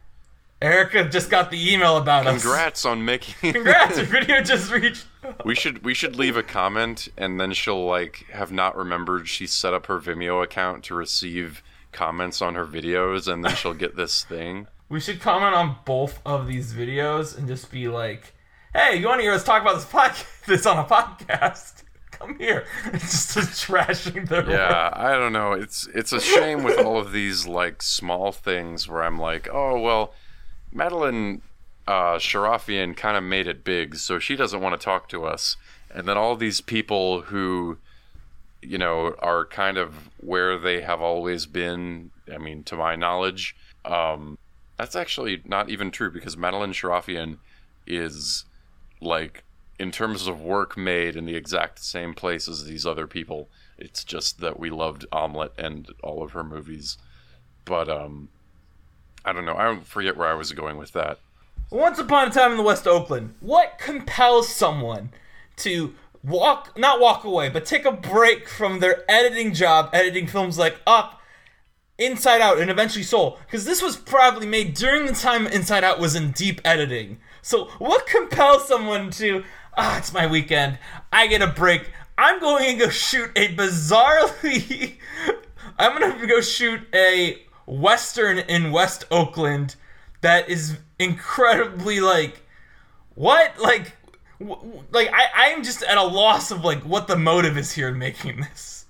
[0.62, 2.44] Erica just got the email about us.
[2.44, 3.54] Congrats on making.
[3.54, 3.98] Congrats!
[3.98, 5.06] Your video just reached.
[5.44, 9.48] We should we should leave a comment and then she'll like have not remembered she
[9.48, 13.96] set up her Vimeo account to receive comments on her videos and then she'll get
[13.96, 14.68] this thing.
[14.92, 18.34] We should comment on both of these videos and just be like,
[18.74, 20.26] "Hey, you want to hear us talk about this podcast?
[20.48, 21.84] This on a podcast?
[22.12, 24.50] Come here!" It's just trashing their work.
[24.50, 25.54] Yeah, I don't know.
[25.54, 29.80] It's it's a shame with all of these like small things where I'm like, oh
[29.80, 30.14] well,
[30.74, 31.42] Madeline
[31.88, 35.56] uh, Sharafian kind of made it big, so she doesn't want to talk to us.
[35.90, 37.78] And then all these people who,
[38.62, 42.12] you know, are kind of where they have always been.
[42.30, 44.38] I mean, to my knowledge, um,
[44.82, 47.38] that's actually not even true because Madeline Sharafian
[47.86, 48.46] is
[49.00, 49.44] like
[49.78, 53.48] in terms of work made in the exact same place as these other people.
[53.78, 56.98] It's just that we loved Omelette and all of her movies.
[57.64, 58.30] But um
[59.24, 59.56] I don't know.
[59.56, 61.20] I forget where I was going with that.
[61.70, 65.12] Once upon a time in the West Oakland, what compels someone
[65.58, 65.94] to
[66.24, 70.78] walk, not walk away, but take a break from their editing job, editing films like
[70.88, 71.21] Up,
[72.02, 73.38] Inside Out, and eventually Soul?
[73.46, 77.20] Because this was probably made during the time Inside Out was in deep editing.
[77.42, 79.44] So, what compels someone to,
[79.78, 80.80] ah, it's my weekend,
[81.12, 84.96] I get a break, I'm going to go shoot a bizarrely,
[85.80, 89.76] I'm going to go shoot a Western in West Oakland
[90.22, 92.44] that is incredibly like
[93.16, 93.96] what like
[94.92, 97.98] like I I'm just at a loss of like what the motive is here in
[97.98, 98.86] making this.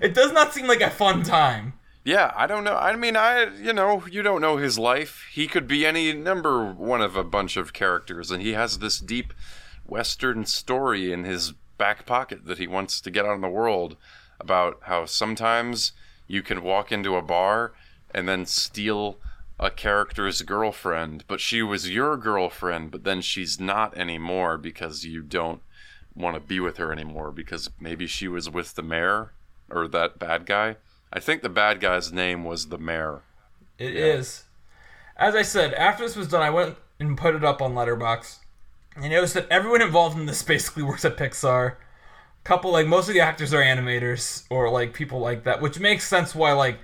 [0.00, 1.74] It does not seem like a fun time.
[2.04, 2.76] Yeah, I don't know.
[2.76, 5.24] I mean, I you know, you don't know his life.
[5.32, 9.00] He could be any number one of a bunch of characters, and he has this
[9.00, 9.32] deep
[9.86, 13.96] Western story in his back pocket that he wants to get out in the world
[14.38, 15.92] about how sometimes
[16.26, 17.72] you can walk into a bar
[18.14, 19.18] and then steal
[19.58, 25.22] a character's girlfriend, but she was your girlfriend, but then she's not anymore because you
[25.22, 25.62] don't
[26.14, 29.32] want to be with her anymore because maybe she was with the mayor
[29.70, 30.76] or that bad guy.
[31.14, 33.22] I think the bad guy's name was the mayor.
[33.78, 34.42] It is.
[35.16, 38.40] As I said, after this was done, I went and put it up on Letterboxd.
[38.96, 41.76] I noticed that everyone involved in this basically works at Pixar.
[42.42, 46.06] Couple like most of the actors are animators or like people like that, which makes
[46.06, 46.78] sense why like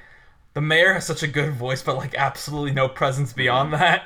[0.54, 3.80] the mayor has such a good voice, but like absolutely no presence beyond mm-hmm.
[3.80, 4.04] that.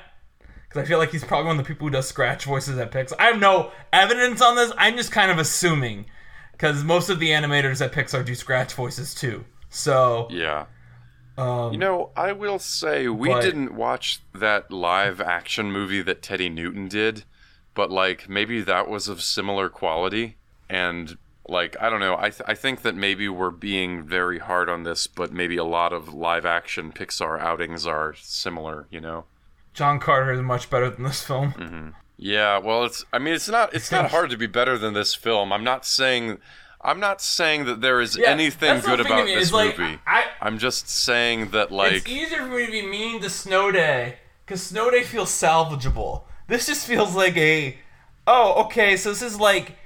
[0.66, 2.90] Because I feel like he's probably one of the people who does scratch voices at
[2.90, 3.14] Pixar.
[3.18, 4.72] I have no evidence on this.
[4.78, 6.06] I'm just kind of assuming
[6.52, 9.44] because most of the animators at Pixar do scratch voices too.
[9.74, 10.66] So Yeah.
[11.36, 16.22] um, You know, I will say we But- didn't watch that live action movie that
[16.22, 17.24] Teddy Newton did,
[17.74, 20.36] but like maybe that was of similar quality
[20.70, 22.16] and like I don't know.
[22.16, 25.64] I th- I think that maybe we're being very hard on this, but maybe a
[25.64, 29.24] lot of live action Pixar outings are similar, you know.
[29.74, 31.52] John Carter is much better than this film.
[31.54, 31.88] Mm-hmm.
[32.16, 33.04] Yeah, well, it's.
[33.12, 33.74] I mean, it's not.
[33.74, 35.52] It's not hard to be better than this film.
[35.52, 36.38] I'm not saying.
[36.84, 39.98] I'm not saying that there is Yeah, anything good about this like, movie.
[40.06, 43.70] I, I'm just saying that, like it's easier for me to be mean to Snow
[43.72, 46.24] Day because Snow Day feels salvageable.
[46.46, 47.78] This just feels like a,
[48.26, 49.76] oh, okay, so this is like,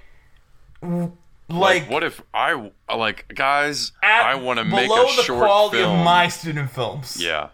[0.82, 1.12] like,
[1.48, 3.92] like, what if I like, guys?
[4.02, 6.00] at- I want to make a the short quality film.
[6.00, 7.16] of my student films.
[7.22, 7.50] yeah.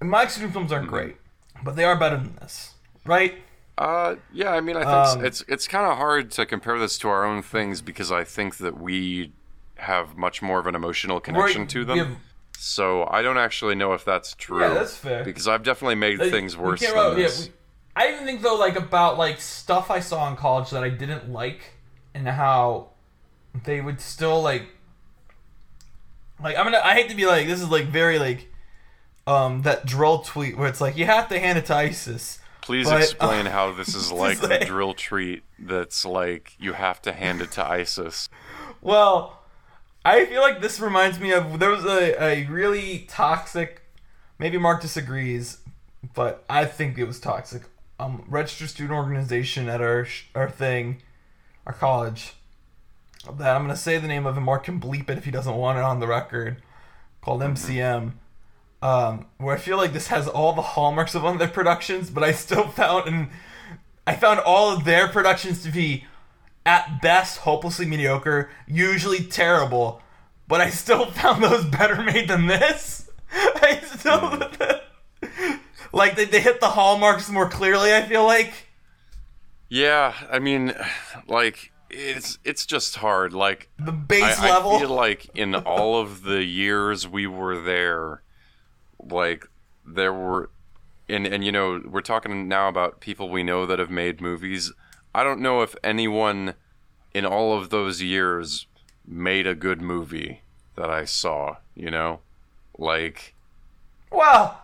[0.00, 1.16] And my student films aren't great,
[1.62, 2.74] but they are better than this,
[3.04, 3.34] right?
[3.78, 4.50] Uh, yeah.
[4.50, 7.24] I mean, I think Um, it's it's kind of hard to compare this to our
[7.24, 9.32] own things because I think that we
[9.76, 11.98] have much more of an emotional connection to them.
[11.98, 12.16] have-
[12.58, 14.60] So I don't actually know if that's true.
[14.60, 15.22] Yeah, that's fair.
[15.24, 17.52] Because I've definitely made Like, things worse than really- yeah, we-
[17.94, 21.30] I even think though, like about like stuff I saw in college that I didn't
[21.32, 21.74] like,
[22.14, 22.88] and how
[23.64, 24.66] they would still like,
[26.42, 26.80] like I'm gonna.
[26.82, 28.52] I hate to be like this is like very like,
[29.26, 32.38] um, that dril tweet where it's like you have to hand it to ISIS.
[32.68, 36.74] Please But, explain uh, how this is like the like- dril treat that's like you
[36.74, 38.28] have to hand it to ISIS.
[38.82, 39.40] Well,
[40.04, 43.80] I feel like this reminds me of there was a, a really toxic.
[44.38, 45.60] Maybe Mark disagrees,
[46.12, 47.62] but I think it was toxic.
[47.98, 51.00] Um, registered student organization at our our thing,
[51.64, 52.34] our college.
[53.38, 55.56] That I'm gonna say the name of, and Mark can bleep it if he doesn't
[55.56, 56.60] want it on the record.
[57.22, 58.12] Called MCM.
[58.80, 62.10] Um, where I feel like this has all the hallmarks of one of their productions,
[62.10, 63.30] but I still found and
[64.06, 66.04] I found all of their productions to be
[66.64, 70.00] at best hopelessly mediocre, usually terrible,
[70.46, 73.10] but I still found those better made than this.
[73.32, 74.50] I still
[75.92, 78.52] like they, they hit the hallmarks more clearly, I feel like.
[79.68, 80.74] Yeah, I mean,
[81.26, 83.32] like it's it's just hard.
[83.32, 84.76] Like The base I, level.
[84.76, 88.22] I feel like in all of the years we were there,
[88.98, 89.46] like
[89.86, 90.50] there were,
[91.08, 94.72] and and you know we're talking now about people we know that have made movies.
[95.14, 96.54] I don't know if anyone
[97.14, 98.66] in all of those years
[99.06, 100.42] made a good movie
[100.76, 101.56] that I saw.
[101.74, 102.20] You know,
[102.76, 103.34] like
[104.10, 104.60] well,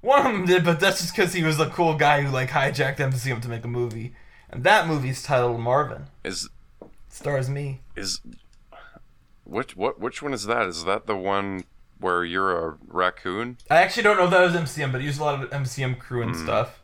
[0.00, 2.50] one of them did, but that's just because he was a cool guy who like
[2.50, 4.14] hijacked MCM to make a movie.
[4.50, 6.06] And that movie's titled Marvin.
[6.24, 6.48] is
[6.80, 7.80] It stars me.
[7.96, 8.20] is
[9.44, 10.66] which what which one is that?
[10.68, 11.64] Is that the one
[12.02, 13.56] where you're a raccoon?
[13.70, 15.98] I actually don't know if that was MCM, but he used a lot of MCM
[15.98, 16.42] crew and hmm.
[16.42, 16.80] stuff.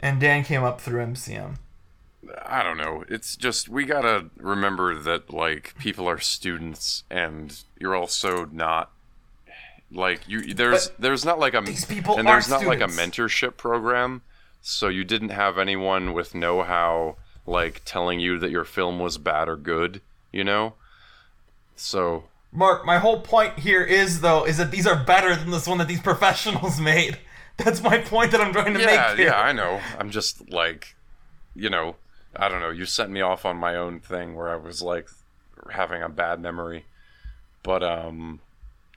[0.00, 1.58] And Dan came up through MCM.
[2.44, 3.04] I don't know.
[3.08, 8.90] It's just we gotta remember that like people are students, and you're also not
[9.90, 10.54] like you.
[10.54, 14.22] There's But there's not like a these people and there's not like a mentorship program,
[14.60, 19.48] so you didn't have anyone with know-how like telling you that your film was bad
[19.48, 20.00] or good.
[20.30, 20.74] You know,
[21.74, 25.66] so Mark, my whole point here is though is that these are better than this
[25.66, 27.18] one that these professionals made.
[27.56, 29.28] That's my point that I'm trying to yeah, make here.
[29.28, 29.80] yeah, I know.
[29.98, 30.94] I'm just like,
[31.54, 31.96] you know,
[32.36, 32.70] I don't know.
[32.70, 35.08] You sent me off on my own thing where I was like
[35.70, 36.86] having a bad memory,
[37.62, 38.40] but um,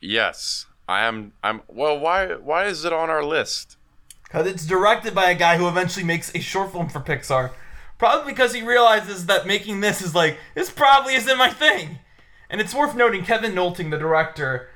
[0.02, 1.34] yes, I am.
[1.44, 1.62] I'm.
[1.68, 2.36] Well, why?
[2.36, 3.78] Why is it on our list?
[4.24, 7.52] Because it's directed by a guy who eventually makes a short film for Pixar.
[7.98, 12.00] Probably because he realizes that making this is like, this probably isn't my thing.
[12.56, 14.70] And it's worth noting Kevin Nolting, the director,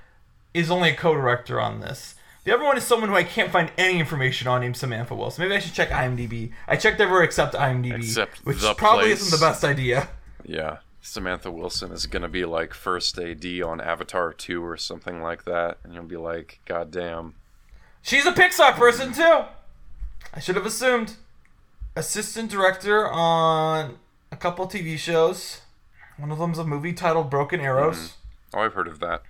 [0.54, 2.16] is only a co director on this.
[2.44, 5.44] The other one is someone who I can't find any information on named Samantha Wilson.
[5.46, 6.52] Maybe I should check IMDb.
[6.68, 9.22] I checked everywhere except IMDb, Except which probably place.
[9.22, 10.10] isn't the best idea.
[10.44, 15.46] Yeah, Samantha Wilson is gonna be like first AD on Avatar 2 or something like
[15.46, 17.36] that, and you'll be like, God damn.
[18.02, 19.46] She's a Pixar person too.
[20.34, 21.16] I should have assumed.
[21.96, 24.00] Assistant director on
[24.34, 25.62] a couple TV shows.
[26.20, 27.98] One of them's a movie titled Broken Arrows.
[27.98, 28.60] Mm-hmm.
[28.60, 29.24] Oh, I've heard of that.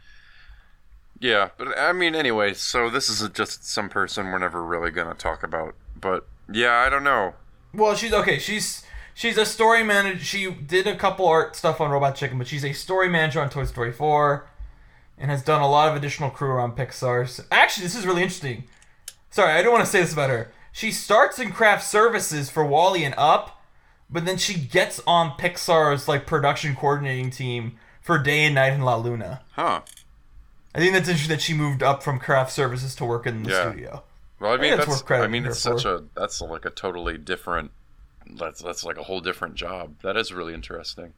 [1.20, 5.14] Yeah, but I mean, anyway, so this is just some person we're never really gonna
[5.14, 5.76] talk about.
[6.00, 7.34] But yeah, I don't know.
[7.74, 8.40] Well, she's okay.
[8.40, 8.84] She's
[9.14, 10.24] she's a story manager.
[10.24, 13.50] She did a couple art stuff on Robot Chicken, but she's a story manager on
[13.50, 14.48] Toy Story 4
[15.18, 17.28] and has done a lot of additional crew around Pixar.
[17.28, 18.64] So- Actually, this is really interesting.
[19.30, 20.54] Sorry, I don't want to say this about her.
[20.72, 23.59] She starts in craft services for WALL-E and Up,
[24.10, 28.82] but then she gets on Pixar's like production coordinating team for Day and Night in
[28.82, 29.42] La Luna.
[29.52, 29.82] Huh.
[30.74, 33.52] I think that's interesting that she moved up from craft services to work in the
[33.52, 33.70] Yeah.
[33.72, 34.04] studio.
[34.40, 35.78] Well, I mean, that's that's, worth crediting I mean, it's for.
[35.78, 37.72] such a that's like a totally different.
[38.26, 39.96] That's that's like a whole different job.
[40.02, 41.14] That is really interesting.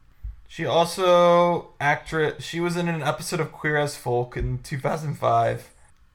[0.48, 2.44] She also actress.
[2.44, 5.70] She was in an episode of Queer as Folk in 2005,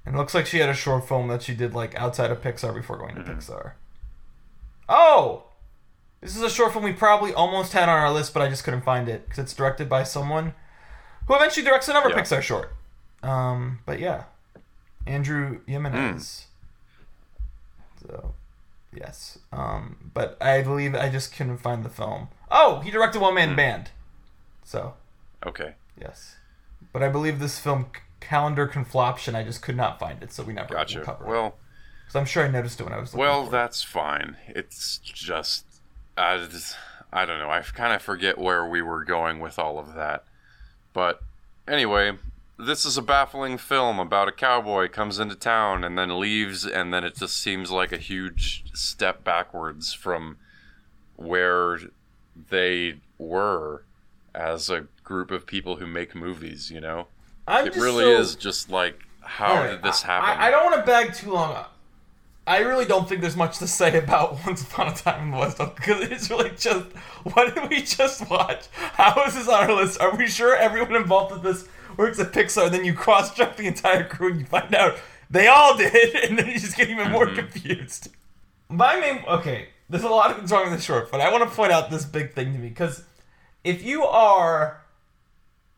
[0.06, 2.42] and it looks like she had a short film that she did like outside of
[2.42, 3.40] Pixar before going to mm-hmm.
[3.40, 3.72] Pixar.
[4.90, 5.47] Oh,
[6.22, 8.64] this is a short film we probably almost had on our list, but I just
[8.64, 10.54] couldn't find it because it's directed by someone
[11.28, 12.16] who eventually directs another Yeah.
[12.22, 12.74] Pixar short.
[13.24, 14.24] Um, but yeah,
[15.06, 16.48] Andrew Jimenez.
[18.02, 18.34] So,
[18.94, 19.40] yes.
[19.52, 22.30] Um, but I believe I just couldn't find the film.
[22.50, 23.92] Oh, he directed One Man Band.
[24.64, 24.94] So,
[25.46, 25.76] Okay.
[26.00, 26.36] yes.
[26.94, 27.88] But I believe this film,
[28.20, 31.02] Calendar Confloption, I just could not find it, so we never Gotcha.
[31.02, 31.30] cover it.
[31.30, 31.56] Well,
[32.06, 34.38] Because I'm sure I noticed it when I was looking well, that's fine.
[34.48, 35.66] It's just,
[36.18, 36.76] I just,
[37.14, 37.50] I don't know.
[37.50, 40.24] I kind of forget where we were going with all of that.
[40.94, 41.22] But
[41.68, 42.18] anyway,
[42.58, 46.94] this is a baffling film about a cowboy comes into town and then leaves, and
[46.94, 50.38] then it just seems like a huge step backwards from
[51.16, 51.80] where
[52.50, 53.84] they were
[54.34, 56.72] as a group of people who make movies.
[56.72, 57.08] You know,
[57.48, 60.30] I'm it really so- is just like, how Alright, did this happen?
[60.30, 61.66] I, I don't want to bag too long.
[62.48, 65.38] I really don't think there's much to say about Once Upon a Time in the
[65.38, 66.88] West because it's really just
[67.34, 68.68] what did we just watch?
[68.72, 70.00] How is this on our list?
[70.00, 71.68] Are we sure everyone involved with this
[71.98, 72.68] works at Pixar?
[72.68, 74.96] And then you cross check the entire crew and you find out
[75.30, 77.36] they all did, and then you just get even more mm-hmm.
[77.36, 78.10] confused.
[78.70, 81.50] My main okay, there's a lot of things wrong with this short, but I want
[81.50, 83.04] to point out this big thing to me because
[83.66, 84.82] if you are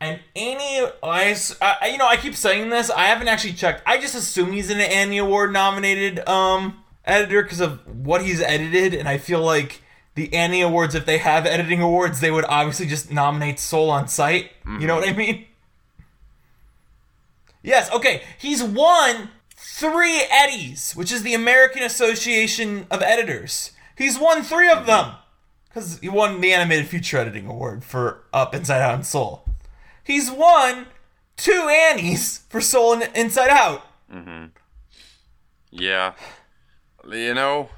[0.00, 2.90] an Annie, I, you know, I keep saying this.
[2.90, 3.82] I haven't actually checked.
[3.86, 8.94] I just assume he's an Annie Award nominated um editor because of what he's edited,
[8.94, 9.82] and I feel like
[10.14, 14.08] the Annie Awards, if they have editing awards, they would obviously just nominate Soul on
[14.08, 14.50] sight.
[14.66, 15.46] You know what I mean?
[17.62, 17.90] Yes.
[17.92, 18.22] Okay.
[18.38, 23.72] He's won three Eddies, which is the American Association of Editors.
[23.96, 25.12] He's won three of them
[25.68, 29.44] because he won the Animated Feature Editing Award for Up, Inside Out, and Soul.
[30.04, 30.86] He's won
[31.36, 33.82] two Annies for Soul and Inside Out.
[34.12, 34.46] Mm-hmm.
[35.70, 36.14] Yeah,
[37.08, 37.70] you know.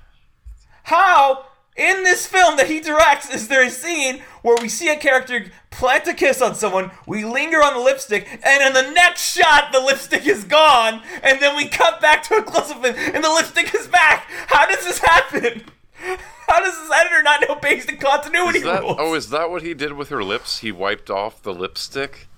[0.84, 1.46] How,
[1.76, 5.46] in this film that he directs, is there a scene where we see a character
[5.70, 9.70] plant a kiss on someone, we linger on the lipstick, and in the next shot,
[9.72, 13.30] the lipstick is gone, and then we cut back to a close up and the
[13.30, 14.26] lipstick is back?
[14.48, 15.64] How does this happen?
[16.48, 18.96] How does this editor not know basic continuity Is that, rules?
[18.98, 20.58] oh, is that what he did with her lips?
[20.58, 22.28] He wiped off the lipstick?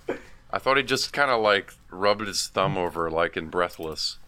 [0.51, 4.19] I thought he just kind of like rubbed his thumb over, like in Breathless.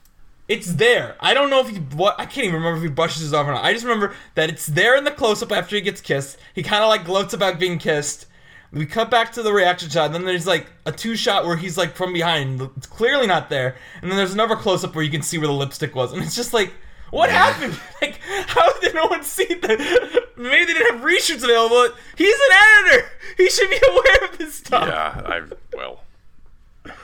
[0.48, 1.16] It's there.
[1.20, 3.46] I don't know if he what I can't even remember if he brushes his off
[3.46, 3.64] or not.
[3.64, 6.38] I just remember that it's there in the close up after he gets kissed.
[6.54, 8.26] He kind of like gloats about being kissed.
[8.72, 11.78] We cut back to the reaction shot, then there's like a two shot where he's
[11.78, 15.10] like from behind, it's clearly not there, and then there's another close up where you
[15.10, 16.72] can see where the lipstick was, and it's just like,
[17.10, 17.78] what happened?
[18.02, 20.24] Like, how did no one see that?
[20.36, 21.96] Maybe they didn't have reshoots available.
[22.16, 23.08] He's an editor.
[23.38, 24.86] He should be aware of this stuff.
[24.86, 25.42] Yeah, I
[25.74, 26.02] well,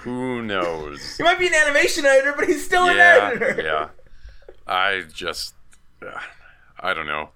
[0.03, 1.17] who knows?
[1.17, 3.61] He might be an animation editor, but he's still an editor.
[3.63, 3.89] yeah.
[4.67, 5.55] I just,
[6.07, 6.19] uh,
[6.79, 7.31] I don't know.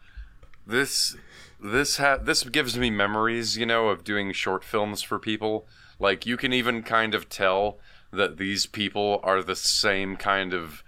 [0.66, 1.16] This,
[1.58, 5.66] this ha- this gives me memories, you know, of doing short films for people.
[5.98, 7.78] Like you can even kind of tell
[8.12, 10.84] that these people are the same kind of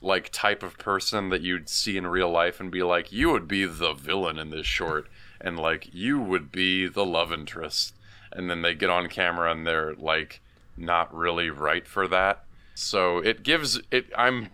[0.00, 3.48] like type of person that you'd see in real life and be like, you would
[3.48, 5.08] be the villain in this short,
[5.40, 7.94] and like you would be the love interest,
[8.32, 10.40] and then they get on camera and they're like
[10.76, 12.44] not really right for that.
[12.74, 14.06] So it gives it.
[14.16, 14.50] I'm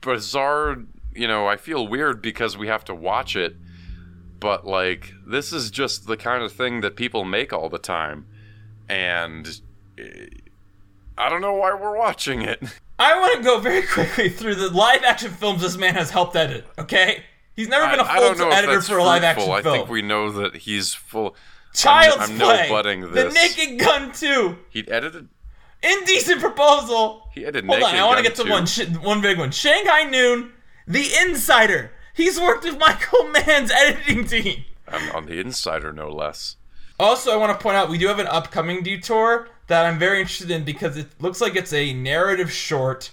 [0.00, 0.76] bizarre.
[1.14, 3.56] You know, I feel weird because we have to watch it,
[4.38, 8.26] but like this is just the kind of thing that people make all the time,
[8.88, 9.60] and
[9.98, 10.26] eh,
[11.16, 12.62] I don't know why we're watching it.
[12.98, 16.36] I want to go very quickly through the live action films this man has helped
[16.36, 16.66] edit.
[16.78, 17.24] Okay,
[17.54, 19.56] he's never been a full editor for a live action film.
[19.56, 21.36] I think we know that he's full.
[21.74, 22.68] Child's I'm Play.
[22.68, 23.30] no-butting The.
[23.30, 24.58] Naked Gun 2.
[24.70, 25.28] He edited.
[25.82, 27.28] Indecent Proposal.
[27.34, 27.68] He edited.
[27.68, 29.50] Hold on, I want to get to one sh- one big one.
[29.50, 30.52] Shanghai Noon,
[30.86, 31.90] The Insider.
[32.14, 34.64] He's worked with Michael Mann's editing team.
[34.86, 36.56] I'm on the insider, no less.
[37.00, 40.20] Also, I want to point out we do have an upcoming detour that I'm very
[40.20, 43.10] interested in because it looks like it's a narrative short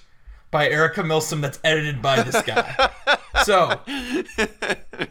[0.49, 2.89] by Erica Milsom that's edited by this guy.
[3.43, 5.07] so, and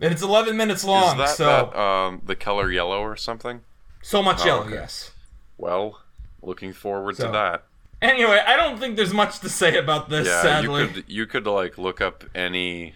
[0.00, 1.12] it's 11 minutes long.
[1.20, 3.60] Is that, so, that um, the color yellow or something?
[4.02, 4.62] so much yellow.
[4.62, 4.74] okay.
[4.74, 5.10] Yes.
[5.58, 6.00] Well,
[6.42, 7.64] looking forward So, to that.
[8.02, 10.26] Anyway, I don't think there's much to say about this.
[10.28, 10.82] Yeah, sadly.
[10.82, 12.94] you could you could like look up any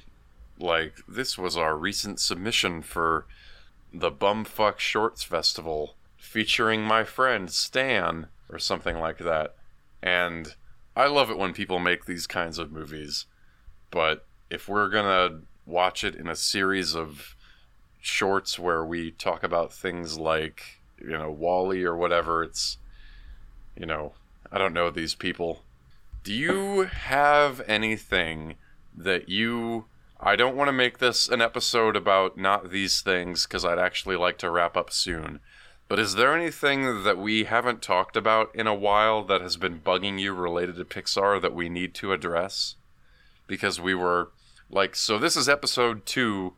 [0.58, 3.24] like this was our recent submission for
[3.92, 5.94] the Bumfuck Shorts Festival
[6.30, 9.56] featuring my friend Stan or something like that.
[10.00, 10.54] And
[10.94, 13.26] I love it when people make these kinds of movies.
[13.90, 17.34] But if we're to watch it in a series of
[18.00, 22.78] shorts where we talk about things like, you know, WALL-E or whatever, it's
[23.76, 24.12] you know,
[24.52, 25.62] I don't know these people.
[26.22, 28.54] Do you have anything
[28.96, 29.86] that you.
[30.20, 34.16] I don't want to make this an episode about not these things because I'd actually
[34.16, 35.40] like to wrap up soon.
[35.90, 39.80] But is there anything that we haven't talked about in a while that has been
[39.80, 42.76] bugging you related to Pixar that we need to address?
[43.48, 44.30] Because we were.
[44.70, 46.52] Like, so this is episode two,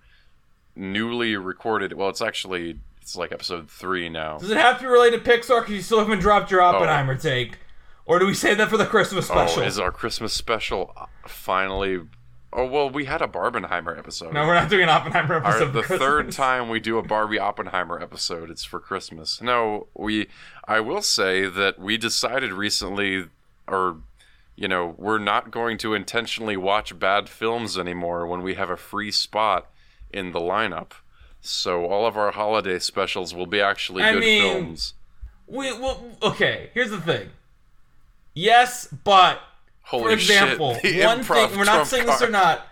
[0.77, 1.95] newly recorded.
[1.95, 2.81] Well, it's actually.
[3.01, 4.37] It's like episode three now.
[4.37, 6.67] Does it have to be related to Pixar because you still haven't dropped your oh.
[6.67, 7.57] Oppenheimer take?
[8.05, 9.63] Or do we save that for the Christmas oh, special?
[9.63, 12.01] Oh, is our Christmas special uh, finally?
[12.53, 14.35] Oh well, we had a Barbenheimer episode.
[14.35, 15.75] no, we're not doing an Oppenheimer episode.
[15.75, 19.41] Our, the third time we do a Barbie Oppenheimer episode, it's for Christmas.
[19.41, 20.29] No, we.
[20.67, 23.27] I will say that we decided recently,
[23.67, 23.97] or
[24.55, 28.77] you know, we're not going to intentionally watch bad films anymore when we have a
[28.77, 29.71] free spot
[30.11, 30.93] in the lineup.
[31.41, 34.95] So all of our holiday specials will be actually I good mean, films.
[35.47, 36.71] We well, okay.
[36.75, 37.31] Here's the thing.
[38.35, 39.41] Yes, but
[39.83, 41.05] Holy for example, shit!
[41.05, 42.67] One thing we're not saying this or not.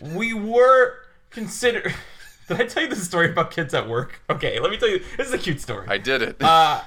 [0.00, 0.94] We were
[1.30, 1.92] consider.
[2.48, 4.22] Did I tell you the story about kids at work?
[4.28, 5.00] Okay, let me tell you.
[5.16, 5.86] This is a cute story.
[5.88, 6.42] I did it.
[6.42, 6.80] uh,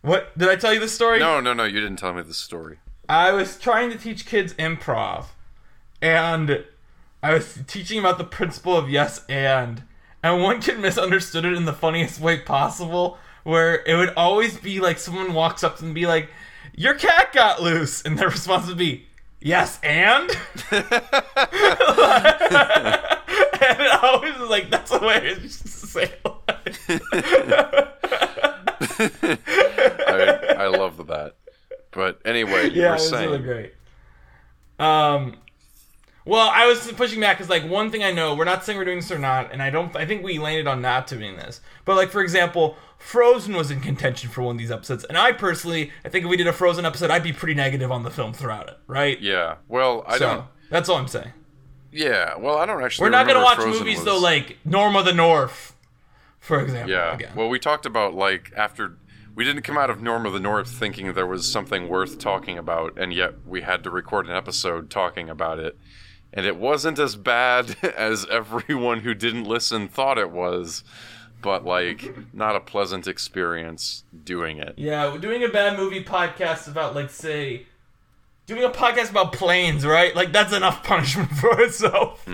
[0.00, 1.18] what did I tell you the story?
[1.18, 1.64] no, no, no!
[1.64, 2.78] You didn't tell me the story.
[3.08, 5.26] I was trying to teach kids improv,
[6.00, 6.64] and
[7.22, 9.82] I was teaching about the principle of yes and,
[10.22, 14.78] and one kid misunderstood it in the funniest way possible, where it would always be
[14.80, 16.30] like someone walks up and be like,
[16.78, 19.06] "Your cat got loose," and their response would be,
[19.40, 20.30] "Yes and."
[20.70, 20.88] and
[24.02, 26.12] always was like that's the way I used to say.
[30.08, 31.34] I, I love that.
[31.90, 33.30] But anyway, you yeah, were it was saying.
[33.30, 33.74] really great.
[34.78, 35.36] Um,
[36.28, 38.84] well, I was pushing back because like one thing I know, we're not saying we're
[38.84, 39.96] doing this or not, and I don't.
[39.96, 41.62] I think we landed on not doing this.
[41.86, 45.32] But like for example, Frozen was in contention for one of these episodes, and I
[45.32, 48.10] personally, I think if we did a Frozen episode, I'd be pretty negative on the
[48.10, 49.18] film throughout it, right?
[49.20, 49.56] Yeah.
[49.68, 50.38] Well, I so don't.
[50.40, 51.32] So that's all I'm saying.
[51.92, 52.36] Yeah.
[52.36, 53.06] Well, I don't actually.
[53.06, 55.74] We're not gonna watch Frozen movies was- though, like Norm of the North,
[56.40, 56.90] for example.
[56.90, 57.14] Yeah.
[57.14, 57.32] Again.
[57.34, 58.98] Well, we talked about like after
[59.34, 62.58] we didn't come out of Norm of the North thinking there was something worth talking
[62.58, 65.78] about, and yet we had to record an episode talking about it,
[66.32, 70.84] and it wasn't as bad as everyone who didn't listen thought it was,
[71.40, 74.74] but like not a pleasant experience doing it.
[74.76, 77.66] Yeah, doing a bad movie podcast about, like, say,
[78.46, 80.14] doing a podcast about planes, right?
[80.14, 82.26] Like, that's enough punishment for itself.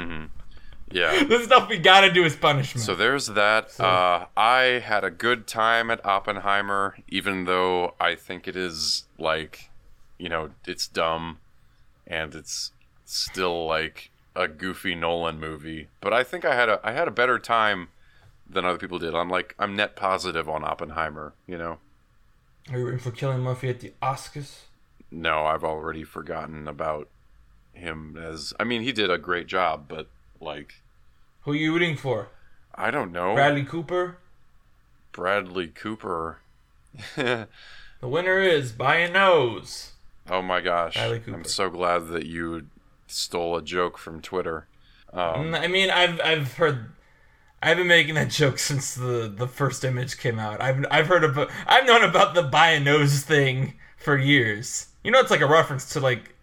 [0.95, 1.25] Yeah.
[1.29, 2.85] the stuff we gotta do is punishment.
[2.85, 3.79] So there's that.
[3.81, 9.71] Uh, I had a good time at Oppenheimer, even though I think it is like,
[10.19, 11.39] you know, it's dumb,
[12.07, 12.71] and it's
[13.05, 15.89] still like a goofy Nolan movie.
[16.01, 17.89] But I think I had a I had a better time
[18.49, 19.15] than other people did.
[19.15, 21.35] I'm like I'm net positive on Oppenheimer.
[21.47, 21.79] You know,
[22.71, 24.63] Are you rooting for Cillian Murphy at the Oscars?
[25.11, 27.09] no, I've already forgotten about
[27.73, 28.53] him as.
[28.59, 30.09] I mean, he did a great job, but
[30.41, 30.83] like
[31.43, 32.29] Who are you rooting for?
[32.75, 34.19] I don't know, Bradley Cooper?
[35.13, 36.39] Bradley Cooper.
[38.01, 39.93] The winner is by a nose.
[40.29, 40.95] Oh my gosh.
[40.95, 41.39] Bradley Cooper.
[41.39, 42.67] I'm so glad that you
[43.15, 44.67] stole a joke from Twitter.
[45.13, 46.91] Um, Mm, I mean, I've I've heard.
[47.63, 50.61] I've been making that joke since the, the first image came out.
[50.61, 54.89] I've I've heard about I've known about the by a nose thing for years.
[55.03, 56.35] You know, it's like a reference to like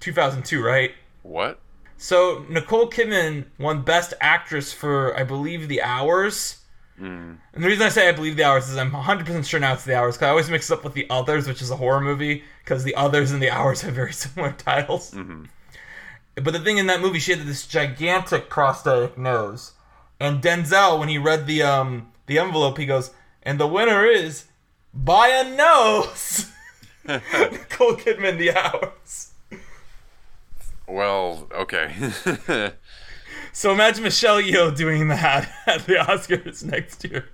[0.00, 0.92] 2002, right?
[1.22, 1.58] what?
[1.96, 6.60] So Nicole Kidman won Best Actress for I believe The Hours.
[6.96, 9.84] And the reason I say I believe The Hours is I'm 100% sure now it's
[9.84, 12.00] The Hours because I always mix it up with The Others, which is a horror
[12.00, 15.12] movie, because The Others and The Hours have very similar titles.
[16.36, 19.72] But the thing in that movie, she had this gigantic prosthetic nose.
[20.18, 23.10] And Denzel, when he read the um the envelope, he goes,
[23.42, 24.44] and the winner is
[24.92, 26.50] by a nose.
[27.06, 29.32] Nicole Kidman, the hours.
[30.86, 31.94] Well, okay.
[33.56, 37.26] So imagine Michelle Yeoh doing that at the Oscars next year,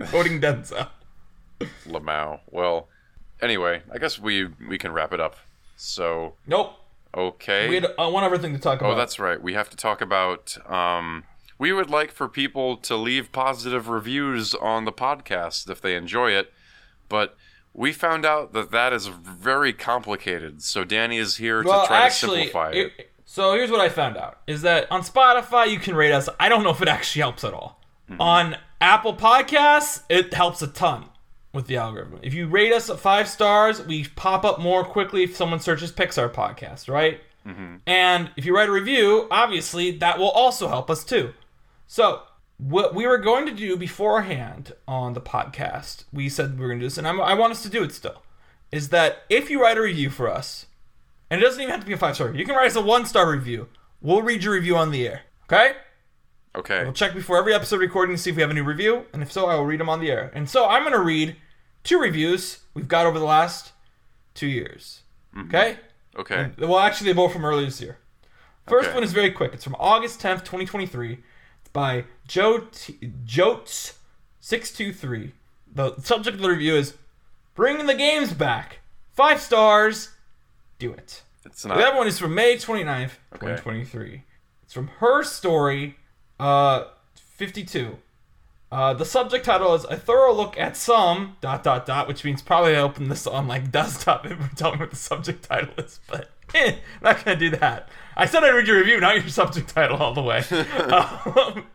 [0.00, 0.88] voting Denzel.
[1.86, 2.40] Lamau.
[2.50, 2.88] Well,
[3.42, 5.36] anyway, I guess we we can wrap it up.
[5.76, 6.74] So, Nope.
[7.16, 7.68] Okay.
[7.68, 8.92] We had uh, one other thing to talk about.
[8.92, 9.40] Oh, that's right.
[9.40, 10.56] We have to talk about.
[10.70, 11.24] Um,
[11.58, 16.32] we would like for people to leave positive reviews on the podcast if they enjoy
[16.32, 16.52] it,
[17.08, 17.36] but
[17.72, 20.62] we found out that that is very complicated.
[20.62, 22.92] So Danny is here well, to try actually, to simplify it.
[22.98, 26.28] it- so here's what I found out: is that on Spotify you can rate us.
[26.38, 27.80] I don't know if it actually helps at all.
[28.10, 28.20] Mm-hmm.
[28.20, 31.06] On Apple Podcasts, it helps a ton
[31.52, 32.18] with the algorithm.
[32.22, 35.92] If you rate us at five stars, we pop up more quickly if someone searches
[35.92, 37.20] Pixar podcast, right?
[37.46, 37.76] Mm-hmm.
[37.86, 41.34] And if you write a review, obviously that will also help us too.
[41.86, 42.22] So,
[42.58, 46.78] what we were going to do beforehand on the podcast, we said we were going
[46.78, 48.22] to do this, and I'm, I want us to do it still,
[48.70, 50.66] is that if you write a review for us,
[51.28, 52.80] and it doesn't even have to be a five star, you can write us a
[52.80, 53.68] one star review.
[54.00, 55.22] We'll read your review on the air.
[55.44, 55.72] Okay?
[56.54, 56.84] Okay.
[56.84, 59.22] We'll check before every episode recording to see if we have a new review, and
[59.22, 60.30] if so, I will read them on the air.
[60.34, 61.36] And so I'm going to read
[61.82, 63.72] two reviews we've got over the last
[64.34, 65.00] two years.
[65.34, 65.48] Mm-hmm.
[65.48, 65.78] Okay?
[66.16, 66.50] Okay.
[66.58, 67.96] Well, actually, they're both from earlier this year.
[68.68, 68.94] First Okay.
[68.96, 69.54] one is very quick.
[69.54, 71.12] It's from August 10th, 2023.
[71.60, 75.32] It's by Joe T- Jotes623.
[75.74, 76.94] The subject of the review is
[77.54, 78.80] Bringing the Games Back.
[79.14, 80.10] Five stars.
[80.78, 81.22] Do it.
[81.46, 81.80] It's The not.
[81.80, 83.46] other one is from May 29th, Okay.
[83.56, 84.24] 2023.
[84.62, 85.96] It's from Her Story,
[86.42, 86.88] uh,
[87.36, 87.98] 52.
[88.70, 92.40] Uh, the subject title is A Thorough Look at Some, dot, dot, dot, which means
[92.40, 96.00] probably I open this on, like, desktop and tell me what the subject title is,
[96.08, 97.88] but eh, not gonna do that.
[98.16, 100.38] I said I'd read your review, not your subject title all the way.
[100.90, 101.66] um,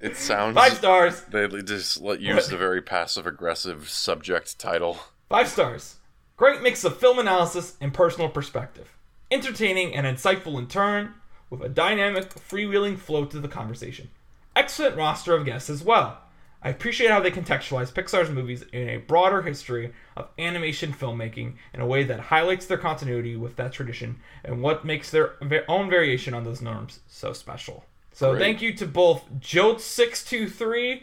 [0.00, 0.54] It sounds.
[0.54, 1.22] five stars.
[1.30, 4.98] They just let use the very passive aggressive subject title.
[5.28, 5.96] Five stars.
[6.36, 8.94] Great mix of film analysis and personal perspective.
[9.30, 11.14] Entertaining and insightful in turn,
[11.50, 14.10] with a dynamic, freewheeling flow to the conversation.
[14.56, 16.18] Excellent roster of guests as well.
[16.60, 21.80] I appreciate how they contextualize Pixar's movies in a broader history of animation filmmaking in
[21.80, 25.34] a way that highlights their continuity with that tradition and what makes their
[25.68, 27.84] own variation on those norms so special.
[28.12, 28.40] So Great.
[28.40, 31.02] thank you to both Jote623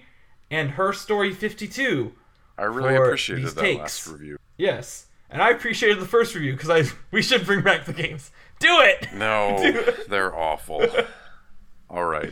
[0.52, 2.12] and Her Story 52
[2.58, 3.80] I really For appreciated these that takes.
[3.80, 4.38] last review.
[4.58, 8.32] Yes, and I appreciated the first review because I we should bring back the games.
[8.60, 9.10] Do it.
[9.14, 10.86] No, they're awful.
[11.90, 12.32] All right.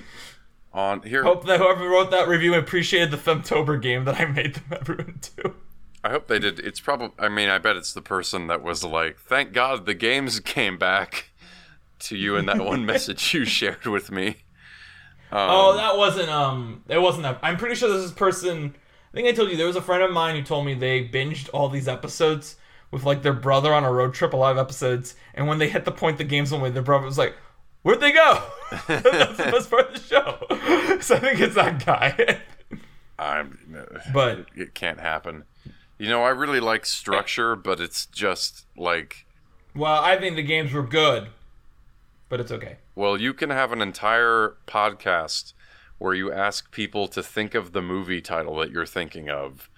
[0.73, 4.55] On here, Hope that whoever wrote that review appreciated the Femtober game that I made
[4.55, 5.53] them everyone do.
[6.01, 6.59] I hope they did.
[6.61, 7.11] It's probably.
[7.19, 10.77] I mean, I bet it's the person that was like, "Thank God the games came
[10.77, 11.29] back."
[11.99, 14.27] To you in that one message you shared with me.
[15.31, 17.39] Um, Oh, that wasn't um, it wasn't that.
[17.43, 18.75] I'm pretty sure this is person.
[19.13, 21.07] I think I told you there was a friend of mine who told me they
[21.07, 22.55] binged all these episodes
[22.93, 25.67] with like their brother on a road trip, a lot of episodes, and when they
[25.67, 27.35] hit the point the games went away, their brother was like,
[27.81, 28.41] "Where'd they go?"
[28.87, 30.47] That's the best part of the show.
[31.01, 32.39] So I think it's that guy.
[33.19, 33.57] I'm.
[34.13, 35.43] But- it can't happen.
[35.97, 39.25] You know, I really like structure, but it's just like,
[39.75, 41.27] well, I think the games were good,
[42.29, 42.77] but it's okay.
[42.95, 45.53] well, you can have an entire podcast
[45.97, 49.69] where you ask people to think of the movie title that you're thinking of,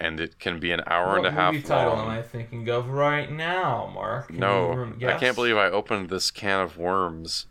[0.00, 2.06] and it can be an hour and a What half movie title long.
[2.06, 4.28] am I thinking of right now, Mark?
[4.28, 7.46] Can No, I can't believe I opened this can of worms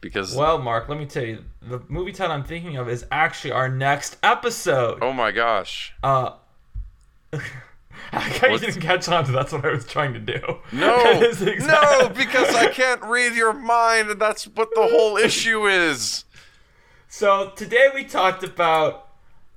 [0.00, 3.52] because Well, Mark, let me tell you, the movie title I'm thinking of is actually
[3.52, 4.98] our next episode.
[5.02, 5.92] oh my gosh.
[6.02, 6.32] Uh,
[7.32, 7.38] I
[8.30, 10.40] kind of What's- didn't catch on to that's what I was trying to do.
[10.72, 14.86] No, That is exact- no, because I can't read your mind, and that's what the
[14.86, 16.24] whole issue is.
[17.12, 19.08] So today we talked about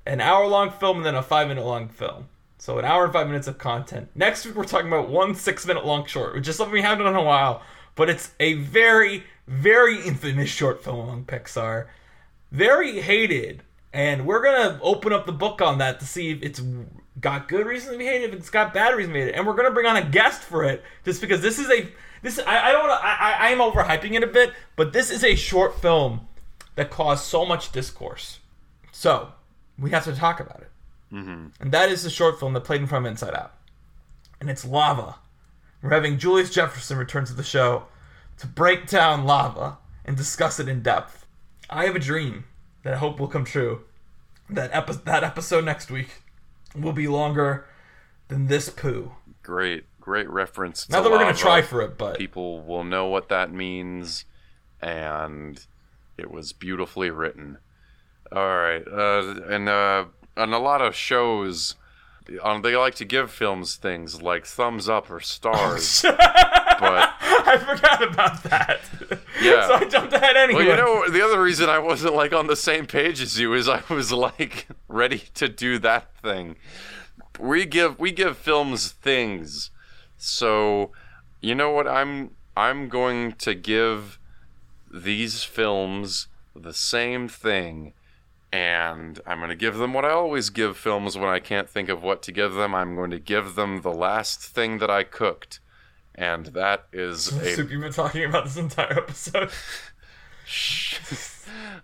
[0.06, 2.28] an hour-long film and then a five-minute-long film.
[2.58, 4.10] So an hour and five minutes of content.
[4.16, 7.20] Next week we're talking about one six-minute-long short, which is something we haven't done in
[7.20, 7.62] a while,
[7.96, 11.88] but it's a very, very infamous short film among Pixar.
[12.52, 16.62] Very hated, and we're gonna open up the book on that to see if it's
[17.20, 19.46] got good reason to be hated, if it's got bad reason to be hated, and
[19.46, 21.90] we're gonna bring on a guest for it, just because this is a
[22.22, 25.24] this I, I don't I I I am overhyping it a bit, but this is
[25.24, 26.28] a short film
[26.76, 28.40] that caused so much discourse.
[28.92, 29.34] So
[29.78, 30.72] we have to talk about it,
[31.14, 31.48] mm-hmm.
[31.60, 33.54] and that is the short film that played in front of Inside Out,
[34.40, 35.16] and it's Lava.
[35.82, 37.88] We're having Julius Jefferson return to the show
[38.38, 41.26] to break down Lava and discuss it in depth.
[41.70, 42.46] I have a dream
[42.84, 43.84] that I hope will come true.
[44.50, 46.22] That epi- that episode next week
[46.76, 47.66] will be longer
[48.28, 49.14] than this poo.
[49.42, 50.90] Great, great reference.
[50.90, 54.26] Not to that we're gonna try for it, but People will know what that means,
[54.82, 55.66] and
[56.18, 57.58] it was beautifully written.
[58.32, 60.06] All right, uh, and uh,
[60.36, 61.76] and a lot of shows,
[62.42, 66.02] um, they like to give films things like thumbs up or stars.
[66.84, 68.80] but I forgot about that.
[69.42, 69.68] Yeah.
[69.68, 70.66] so I jumped ahead anyway.
[70.66, 73.54] well, you know, the other reason I wasn't like on the same page as you
[73.54, 76.56] is I was like ready to do that thing.
[77.40, 79.72] We give we give films things.
[80.18, 80.92] So,
[81.42, 84.20] you know what I'm I'm going to give
[84.92, 87.94] these films the same thing
[88.54, 91.90] and I'm going to give them what I always give films when I can't think
[91.90, 92.76] of what to give them.
[92.76, 95.60] I'm going to give them the last thing that I cooked.
[96.14, 99.50] And that is a soup you've been talking about this entire episode.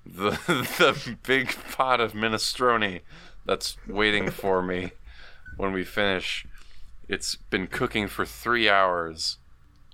[0.06, 3.02] the the big pot of minestrone
[3.46, 4.92] that's waiting for me
[5.58, 6.46] when we finish.
[7.08, 9.38] It's been cooking for three hours.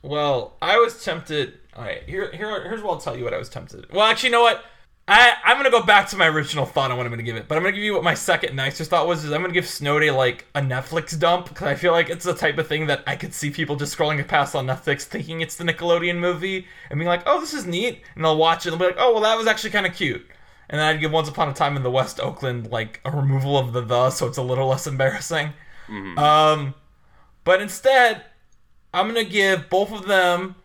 [0.02, 1.54] Well, I was tempted.
[1.74, 3.90] All right, here, here, here's what I'll tell you what I was tempted.
[3.94, 4.66] Well, actually, you know what?
[5.08, 7.48] I, I'm gonna go back to my original thought on what I'm gonna give it,
[7.48, 9.24] but I'm gonna give you what my second nicest thought was.
[9.24, 12.26] Is I'm gonna give Snow Day like a Netflix dump because I feel like it's
[12.26, 15.42] the type of thing that I could see people just scrolling past on Netflix, thinking
[15.42, 18.74] it's the Nickelodeon movie, and being like, "Oh, this is neat," and they'll watch it
[18.74, 20.26] and they'll be like, "Oh, well, that was actually kind of cute."
[20.70, 23.60] And then I'd give Once Upon a Time in the West Oakland like a removal
[23.60, 25.54] of the the, so it's a little less embarrassing.
[26.18, 26.74] Um,
[27.44, 28.24] but instead,
[28.92, 30.56] I'm gonna give both of them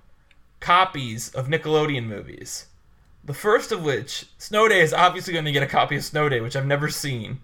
[0.60, 2.64] copies of Nickelodeon movies.
[3.22, 6.28] The first of which, Snow Day, is obviously going to get a copy of Snow
[6.28, 7.40] Day, which I've never seen.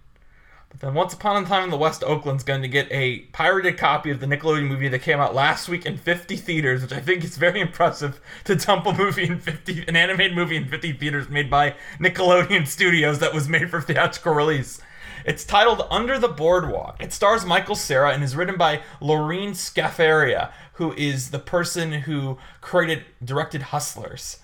[0.71, 3.79] But then Once Upon a Time in the West Oakland's going to get a pirated
[3.79, 7.01] copy of the Nickelodeon movie that came out last week in 50 theaters, which I
[7.01, 10.95] think is very impressive to dump a movie in 50, an animated movie in 50
[10.95, 14.81] theaters made by Nickelodeon Studios that was made for theatrical release.
[15.25, 17.03] It's titled Under the Boardwalk.
[17.03, 22.39] It stars Michael Cera and is written by Lorene Scafaria, who is the person who
[22.61, 24.39] created, directed Hustlers.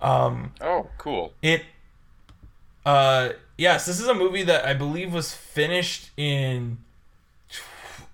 [0.00, 1.32] Um, Oh, cool.
[1.42, 1.64] it,
[2.86, 6.78] uh, yes, this is a movie that I believe was finished in.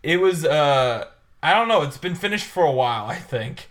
[0.02, 1.06] It was, uh,
[1.42, 1.82] I don't know.
[1.82, 3.68] It's been finished for a while, I think.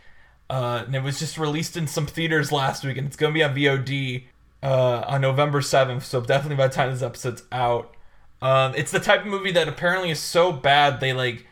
[0.50, 3.44] Uh, and it was just released in some theaters last week, and it's gonna be
[3.44, 4.26] on VOD
[4.62, 6.06] uh, on November seventh.
[6.06, 7.94] So definitely by the time this episode's out,
[8.42, 11.48] um, it's the type of movie that apparently is so bad they like.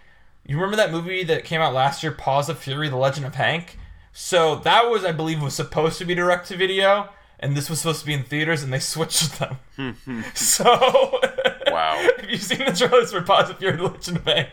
[0.46, 3.36] You remember that movie that came out last year, Paws of Fury: The Legend of
[3.36, 3.78] Hank?
[4.14, 7.10] So that was, I believe, was supposed to be direct to video,
[7.40, 9.58] and this was supposed to be in theaters, and they switched them.
[10.36, 10.66] so,
[11.68, 12.06] Wow.
[12.20, 13.24] have you seen the trailers for
[13.56, 14.50] Fury: The Legend of Hank?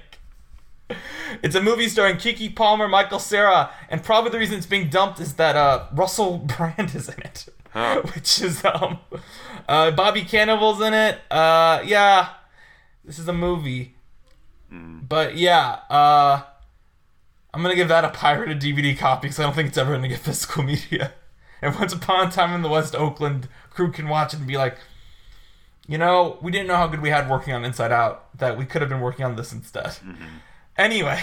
[1.42, 5.20] It's a movie starring Keke Palmer, Michael Cera, and probably the reason it's being dumped
[5.20, 8.00] is that uh, Russell Brand is in it, Huh.
[8.14, 8.98] which is um,
[9.68, 11.18] uh, Bobby Cannavale's in it.
[11.30, 12.30] Uh, yeah,
[13.04, 13.96] this is a movie,
[14.70, 16.42] but yeah, uh,
[17.52, 20.08] I'm gonna give that a pirated DVD copy because I don't think it's ever gonna
[20.08, 21.12] get physical media.
[21.60, 24.56] And Once Upon a Time in the West Oakland crew can watch it and be
[24.56, 24.78] like,
[25.88, 28.36] you know, we didn't know how good we had working on Inside Out.
[28.38, 29.86] That we could have been working on this instead.
[29.86, 30.24] Mm-hmm.
[30.76, 31.20] Anyway,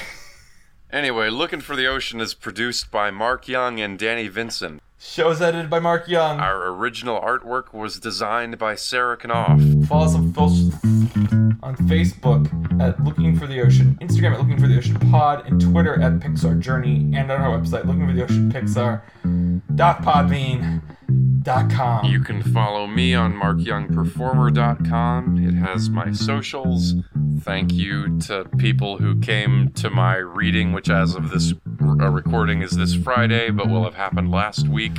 [0.91, 4.81] Anyway, Looking for the Ocean is produced by Mark Young and Danny Vincent.
[5.05, 6.39] Show's edited by Mark Young.
[6.39, 9.87] Our original artwork was designed by Sarah Knopf.
[9.87, 14.77] Follow us on, on Facebook at Looking for the Ocean, Instagram at Looking for the
[14.77, 18.51] Ocean Pod, and Twitter at Pixar Journey, and on our website, Looking for the Ocean
[18.51, 19.01] Pixar.
[22.05, 25.47] You can follow me on markyoungperformer.com.
[25.47, 26.95] It has my socials.
[27.41, 32.63] Thank you to people who came to my reading, which as of this uh, recording
[32.63, 34.97] is this Friday, but will have happened last week.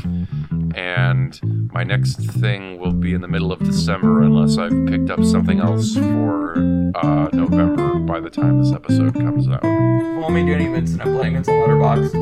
[0.75, 1.41] And
[1.73, 5.59] my next thing will be in the middle of December, unless I've picked up something
[5.61, 6.53] else for
[6.95, 9.63] uh, November by the time this episode comes out.
[9.63, 11.01] Follow me, Danny Vincent.
[11.01, 12.13] I'm playing against a Letterboxd.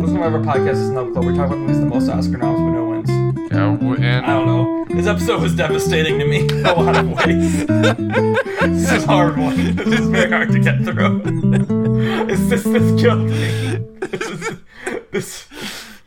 [0.00, 1.24] Listen to whatever podcast is Snub Club.
[1.24, 3.08] We're talking about movies the most Oscar noms, but no wins.
[3.50, 4.84] Yeah, and I don't know.
[4.94, 7.66] This episode was devastating to me in a lot of ways.
[7.66, 9.76] this is a hard one.
[9.76, 11.22] This is very hard to get through.
[12.28, 13.80] It's this this killed me.
[14.00, 14.58] This is
[15.10, 15.46] this